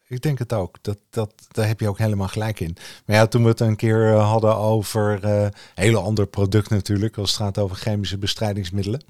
Ik 0.07 0.21
denk 0.21 0.39
het 0.39 0.53
ook. 0.53 0.77
Dat, 0.81 0.97
dat, 1.09 1.33
daar 1.51 1.67
heb 1.67 1.79
je 1.79 1.87
ook 1.87 1.97
helemaal 1.97 2.27
gelijk 2.27 2.59
in. 2.59 2.77
Maar 3.05 3.15
ja, 3.15 3.27
toen 3.27 3.43
we 3.43 3.49
het 3.49 3.59
een 3.59 3.75
keer 3.75 4.13
eh, 4.13 4.29
hadden 4.29 4.55
over 4.55 5.23
eh, 5.23 5.41
een 5.41 5.51
hele 5.75 5.99
ander 5.99 6.27
product 6.27 6.69
natuurlijk, 6.69 7.17
als 7.17 7.29
het 7.31 7.39
gaat 7.39 7.57
over 7.57 7.75
chemische 7.75 8.17
bestrijdingsmiddelen. 8.17 9.03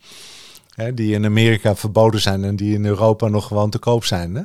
Hè, 0.69 0.93
die 0.93 1.13
in 1.13 1.25
Amerika 1.25 1.75
verboden 1.75 2.21
zijn 2.21 2.43
en 2.43 2.55
die 2.55 2.73
in 2.73 2.85
Europa 2.85 3.27
nog 3.27 3.47
gewoon 3.47 3.69
te 3.69 3.79
koop 3.79 4.05
zijn. 4.05 4.35
Hè? 4.35 4.43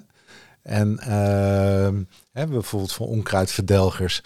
En 0.63 1.01
uh, 1.01 2.03
hè, 2.33 2.47
bijvoorbeeld 2.47 2.93
voor 2.93 3.09
onkruidverdelgers. 3.09 4.23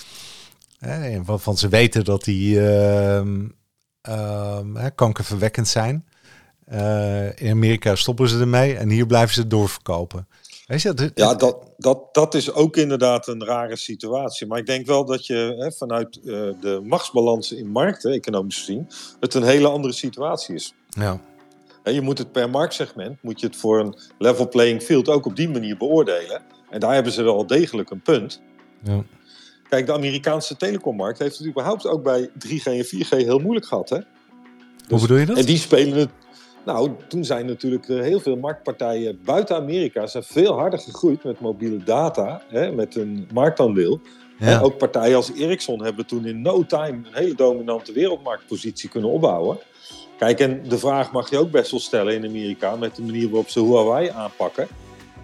Hè, 0.78 1.22
waarvan 1.24 1.56
ze 1.56 1.68
weten 1.68 2.04
dat 2.04 2.24
die 2.24 2.56
uh, 2.56 3.22
uh, 4.08 4.86
kankerverwekkend 4.94 5.68
zijn. 5.68 6.04
Uh, 6.72 7.38
in 7.38 7.50
Amerika 7.50 7.94
stoppen 7.94 8.28
ze 8.28 8.40
ermee 8.40 8.76
en 8.76 8.88
hier 8.88 9.06
blijven 9.06 9.34
ze 9.34 9.46
doorverkopen. 9.46 10.26
Weet 10.74 10.82
je, 10.82 10.94
dit, 10.94 11.12
Ja, 11.14 11.34
dat, 11.34 11.56
dat, 11.76 12.14
dat 12.14 12.34
is 12.34 12.52
ook 12.52 12.76
inderdaad 12.76 13.28
een 13.28 13.44
rare 13.44 13.76
situatie. 13.76 14.46
Maar 14.46 14.58
ik 14.58 14.66
denk 14.66 14.86
wel 14.86 15.04
dat 15.04 15.26
je 15.26 15.54
hè, 15.58 15.72
vanuit 15.72 16.16
uh, 16.16 16.24
de 16.60 16.80
machtsbalans 16.84 17.52
in 17.52 17.68
markten, 17.68 18.12
economisch 18.12 18.58
gezien, 18.58 18.88
het 19.20 19.34
een 19.34 19.42
hele 19.42 19.68
andere 19.68 19.94
situatie 19.94 20.54
is. 20.54 20.74
Ja. 20.88 21.20
En 21.82 21.94
je 21.94 22.00
moet 22.00 22.18
het 22.18 22.32
per 22.32 22.50
marktsegment, 22.50 23.22
moet 23.22 23.40
je 23.40 23.46
het 23.46 23.56
voor 23.56 23.80
een 23.80 23.98
level 24.18 24.48
playing 24.48 24.82
field 24.82 25.08
ook 25.08 25.26
op 25.26 25.36
die 25.36 25.48
manier 25.48 25.76
beoordelen. 25.76 26.42
En 26.70 26.80
daar 26.80 26.94
hebben 26.94 27.12
ze 27.12 27.22
wel 27.22 27.46
degelijk 27.46 27.90
een 27.90 28.02
punt. 28.02 28.40
Ja. 28.82 29.04
Kijk, 29.68 29.86
de 29.86 29.92
Amerikaanse 29.92 30.56
telecommarkt 30.56 31.18
heeft 31.18 31.38
het 31.38 31.46
überhaupt 31.46 31.86
ook 31.86 32.02
bij 32.02 32.28
3G 32.28 32.62
en 32.62 32.84
4G 32.84 33.08
heel 33.08 33.38
moeilijk 33.38 33.66
gehad. 33.66 33.88
Hè? 33.88 33.98
Hoe 34.88 35.00
bedoel 35.00 35.16
je 35.16 35.26
dat? 35.26 35.38
En 35.38 35.44
die 35.44 35.58
spelen 35.58 35.98
het. 35.98 36.10
Nou, 36.64 36.90
toen 37.08 37.24
zijn 37.24 37.46
natuurlijk 37.46 37.88
eh, 37.88 38.00
heel 38.00 38.20
veel 38.20 38.36
marktpartijen 38.36 39.20
buiten 39.24 39.56
Amerika 39.56 40.06
zijn 40.06 40.22
veel 40.24 40.52
harder 40.58 40.78
gegroeid 40.78 41.24
met 41.24 41.40
mobiele 41.40 41.84
data, 41.84 42.42
hè, 42.48 42.72
met 42.72 42.96
een 42.96 43.28
marktaandeel. 43.32 44.00
Ja. 44.38 44.46
En 44.46 44.60
ook 44.60 44.78
partijen 44.78 45.16
als 45.16 45.32
Ericsson 45.32 45.82
hebben 45.82 46.06
toen 46.06 46.26
in 46.26 46.42
no 46.42 46.66
time 46.66 46.96
een 46.96 47.14
hele 47.14 47.34
dominante 47.34 47.92
wereldmarktpositie 47.92 48.88
kunnen 48.88 49.10
opbouwen. 49.10 49.58
Kijk, 50.18 50.40
en 50.40 50.68
de 50.68 50.78
vraag 50.78 51.12
mag 51.12 51.30
je 51.30 51.38
ook 51.38 51.50
best 51.50 51.70
wel 51.70 51.80
stellen 51.80 52.14
in 52.14 52.24
Amerika 52.24 52.76
met 52.76 52.96
de 52.96 53.02
manier 53.02 53.28
waarop 53.28 53.48
ze 53.48 53.60
Huawei 53.60 54.08
aanpakken. 54.08 54.68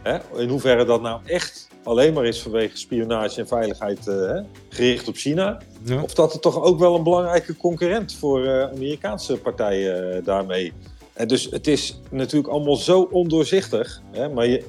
Hè, 0.02 0.18
in 0.36 0.48
hoeverre 0.48 0.84
dat 0.84 1.02
nou 1.02 1.20
echt 1.24 1.68
alleen 1.82 2.12
maar 2.12 2.24
is 2.24 2.42
vanwege 2.42 2.76
spionage 2.76 3.40
en 3.40 3.48
veiligheid 3.48 4.06
uh, 4.06 4.14
hè, 4.14 4.40
gericht 4.68 5.08
op 5.08 5.16
China. 5.16 5.58
Ja. 5.84 6.02
Of 6.02 6.14
dat 6.14 6.32
het 6.32 6.42
toch 6.42 6.62
ook 6.62 6.78
wel 6.78 6.94
een 6.96 7.02
belangrijke 7.02 7.56
concurrent 7.56 8.14
voor 8.14 8.44
uh, 8.44 8.62
Amerikaanse 8.62 9.36
partijen 9.36 10.24
daarmee. 10.24 10.72
En 10.99 10.99
dus 11.26 11.44
het 11.50 11.66
is 11.66 12.00
natuurlijk 12.10 12.52
allemaal 12.52 12.76
zo 12.76 13.08
ondoorzichtig. 13.10 14.02
Hè, 14.12 14.28
maar 14.28 14.46
je, 14.46 14.64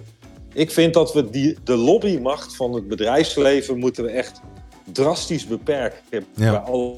ik 0.54 0.72
vind 0.72 0.94
dat 0.94 1.14
we 1.14 1.30
die, 1.30 1.58
de 1.64 1.76
lobbymacht 1.76 2.56
van 2.56 2.74
het 2.74 2.88
bedrijfsleven 2.88 3.78
moeten 3.78 4.04
we 4.04 4.10
echt 4.10 4.42
drastisch 4.92 5.48
beperken 5.48 6.26
bij 6.36 6.58
alle 6.58 6.98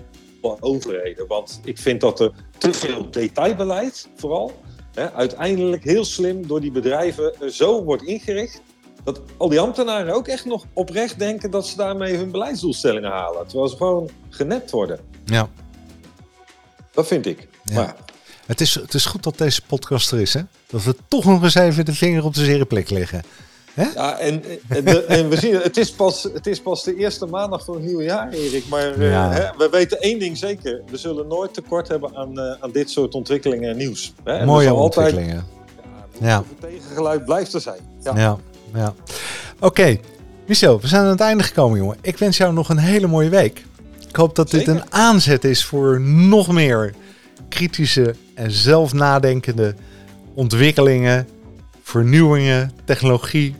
overheden. 0.59 1.27
Want 1.27 1.61
ik 1.63 1.77
vind 1.77 2.01
dat 2.01 2.19
er 2.19 2.31
te 2.57 2.73
veel 2.73 3.11
detailbeleid, 3.11 4.09
vooral, 4.15 4.51
hè, 4.93 5.11
uiteindelijk 5.11 5.83
heel 5.83 6.05
slim 6.05 6.47
door 6.47 6.61
die 6.61 6.71
bedrijven 6.71 7.33
zo 7.51 7.83
wordt 7.83 8.03
ingericht. 8.03 8.61
Dat 9.03 9.21
al 9.37 9.49
die 9.49 9.59
ambtenaren 9.59 10.13
ook 10.13 10.27
echt 10.27 10.45
nog 10.45 10.65
oprecht 10.73 11.19
denken 11.19 11.51
dat 11.51 11.67
ze 11.67 11.77
daarmee 11.77 12.15
hun 12.15 12.31
beleidsdoelstellingen 12.31 13.11
halen. 13.11 13.47
Terwijl 13.47 13.69
ze 13.69 13.75
gewoon 13.75 14.09
genept 14.29 14.71
worden. 14.71 14.99
Ja. 15.25 15.49
Dat 16.91 17.07
vind 17.07 17.25
ik. 17.25 17.47
Ja. 17.63 17.73
Maar, 17.73 17.95
het 18.53 18.61
is, 18.61 18.75
het 18.75 18.93
is 18.93 19.05
goed 19.05 19.23
dat 19.23 19.37
deze 19.37 19.61
podcast 19.61 20.11
er 20.11 20.19
is, 20.19 20.33
hè? 20.33 20.41
Dat 20.67 20.83
we 20.83 20.95
toch 21.07 21.25
nog 21.25 21.43
eens 21.43 21.55
even 21.55 21.85
de 21.85 21.93
vinger 21.93 22.25
op 22.25 22.33
de 22.33 22.45
zere 22.45 22.65
plek 22.65 22.89
leggen. 22.89 23.23
Hè? 23.73 23.83
Ja, 23.93 24.17
en, 24.17 24.43
en, 24.67 25.07
en, 25.07 25.29
we 25.29 25.37
zien, 25.37 25.55
het 25.55 25.77
is, 25.77 25.91
pas, 25.91 26.23
het 26.23 26.47
is 26.47 26.61
pas 26.61 26.83
de 26.83 26.95
eerste 26.95 27.25
maandag 27.25 27.65
van 27.65 27.75
het 27.75 27.83
nieuwe 27.83 28.03
jaar, 28.03 28.31
Erik. 28.31 28.67
Maar 28.67 28.93
eh, 28.99 29.31
hè, 29.31 29.49
we 29.57 29.67
weten 29.71 30.01
één 30.01 30.19
ding 30.19 30.37
zeker. 30.37 30.81
We 30.91 30.97
zullen 30.97 31.27
nooit 31.27 31.53
tekort 31.53 31.87
hebben 31.87 32.15
aan, 32.15 32.39
uh, 32.39 32.53
aan 32.59 32.71
dit 32.71 32.89
soort 32.89 33.13
ontwikkelingen 33.13 33.69
en 33.69 33.77
nieuws. 33.77 34.13
Hè? 34.23 34.45
Mooie 34.45 34.73
ontwikkelingen. 34.73 35.35
Altijd, 35.35 36.19
ja, 36.19 36.27
ja. 36.27 36.37
Het 36.37 36.71
tegengeluid 36.71 37.25
blijft 37.25 37.53
er 37.53 37.61
zijn. 37.61 37.79
Ja, 38.03 38.17
ja. 38.17 38.37
ja. 38.73 38.93
Oké, 39.59 39.97
Michel, 40.47 40.81
we 40.81 40.87
zijn 40.87 41.03
aan 41.03 41.09
het 41.09 41.21
einde 41.21 41.43
gekomen, 41.43 41.77
jongen. 41.77 41.97
Ik 42.01 42.17
wens 42.17 42.37
jou 42.37 42.53
nog 42.53 42.69
een 42.69 42.77
hele 42.77 43.07
mooie 43.07 43.29
week. 43.29 43.65
Ik 44.07 44.15
hoop 44.15 44.35
dat 44.35 44.51
dit 44.51 44.67
een 44.67 44.91
aanzet 44.91 45.43
is 45.43 45.65
voor 45.65 46.01
nog 46.01 46.51
meer 46.51 46.93
kritische 47.49 48.15
en 48.35 48.51
zelf 48.51 48.93
nadenkende 48.93 49.75
ontwikkelingen, 50.33 51.27
vernieuwingen, 51.83 52.71
technologie, 52.85 53.55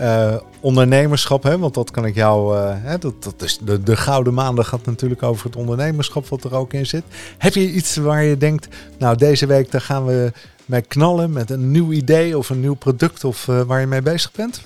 uh, 0.00 0.36
ondernemerschap. 0.60 1.42
Hè? 1.42 1.58
Want 1.58 1.74
dat 1.74 1.90
kan 1.90 2.04
ik 2.04 2.14
jou. 2.14 2.56
Uh, 2.56 2.70
hè, 2.74 2.98
dat, 2.98 3.22
dat 3.22 3.42
is 3.42 3.58
de, 3.58 3.82
de 3.82 3.96
Gouden 3.96 4.34
Maandag 4.34 4.68
gaat 4.68 4.86
natuurlijk 4.86 5.22
over 5.22 5.46
het 5.46 5.56
ondernemerschap, 5.56 6.28
wat 6.28 6.44
er 6.44 6.54
ook 6.54 6.72
in 6.72 6.86
zit. 6.86 7.04
Heb 7.38 7.54
je 7.54 7.72
iets 7.72 7.96
waar 7.96 8.22
je 8.22 8.36
denkt, 8.36 8.68
nou, 8.98 9.16
deze 9.16 9.46
week 9.46 9.70
daar 9.70 9.80
gaan 9.80 10.06
we 10.06 10.32
mee 10.66 10.82
knallen 10.82 11.32
met 11.32 11.50
een 11.50 11.70
nieuw 11.70 11.92
idee 11.92 12.38
of 12.38 12.50
een 12.50 12.60
nieuw 12.60 12.74
product 12.74 13.24
of 13.24 13.46
uh, 13.48 13.62
waar 13.62 13.80
je 13.80 13.86
mee 13.86 14.02
bezig 14.02 14.32
bent? 14.32 14.62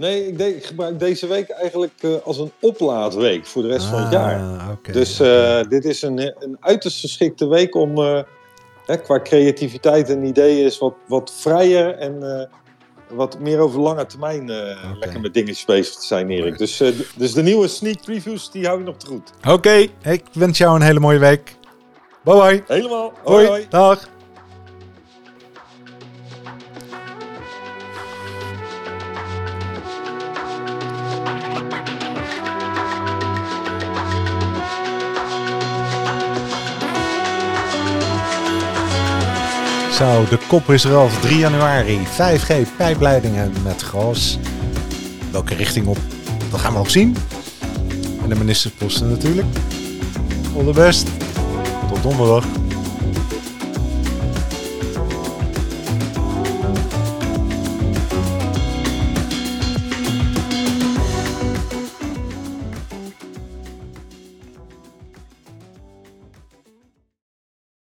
Nee, 0.00 0.26
ik, 0.26 0.38
ik, 0.38 0.64
gebruik 0.64 0.98
deze 0.98 1.26
week 1.26 1.48
eigenlijk 1.48 1.92
uh, 2.00 2.14
als 2.24 2.38
een 2.38 2.52
oplaadweek 2.60 3.46
voor 3.46 3.62
de 3.62 3.68
rest 3.68 3.84
ah, 3.84 3.90
van 3.92 4.00
het 4.00 4.12
jaar. 4.12 4.70
Okay, 4.70 4.94
dus 4.94 5.20
uh, 5.20 5.62
dit 5.68 5.84
is 5.84 6.02
een, 6.02 6.18
een 6.18 6.56
uiterst 6.60 7.00
geschikte 7.00 7.48
week 7.48 7.74
om 7.74 7.98
uh, 7.98 8.22
hè, 8.86 8.96
qua 8.96 9.20
creativiteit 9.20 10.10
en 10.10 10.24
ideeën 10.24 10.64
is 10.64 10.78
wat, 10.78 10.94
wat 11.06 11.32
vrijer 11.36 11.94
en 11.94 12.48
wat 13.08 13.38
meer 13.38 13.58
over 13.58 13.80
lange 13.80 14.06
termijn 14.06 14.42
okay. 14.42 14.76
lekker 14.98 15.20
met 15.20 15.34
dingetjes 15.34 15.64
bezig 15.64 15.94
te 15.94 16.06
zijn, 16.06 16.30
Erik. 16.30 16.58
Dus, 16.58 16.82
dus 17.16 17.32
de 17.32 17.42
nieuwe 17.42 17.68
sneak 17.68 18.02
previews, 18.02 18.50
die 18.50 18.66
hou 18.66 18.78
je 18.78 18.84
nog 18.84 18.96
te 18.96 19.06
goed. 19.06 19.30
Oké, 19.48 19.86
ik 20.02 20.24
wens 20.32 20.58
jou 20.58 20.76
een 20.76 20.82
hele 20.82 21.00
mooie 21.00 21.18
week. 21.18 21.56
Bye 22.24 22.34
bye. 22.34 22.62
Helemaal. 22.66 23.12
hoi. 23.24 23.46
hoi. 23.46 23.66
Dag. 23.68 24.08
Zo, 40.00 40.24
de 40.28 40.38
kop 40.48 40.70
is 40.70 40.84
eraf. 40.84 41.20
3 41.20 41.38
januari. 41.38 41.98
5G 42.06 42.76
pijpleidingen 42.76 43.52
met 43.62 43.82
gas. 43.82 44.38
Welke 45.30 45.54
richting 45.54 45.86
op? 45.86 45.98
Dat 46.50 46.60
gaan 46.60 46.72
we 46.72 46.78
nog 46.78 46.90
zien. 46.90 47.16
En 48.22 48.28
de 48.28 48.34
ministersposten 48.34 49.10
natuurlijk. 49.10 49.46
All 50.56 50.64
the 50.64 50.72
best. 50.72 51.08
Tot 51.88 52.02
donderdag. 52.02 52.59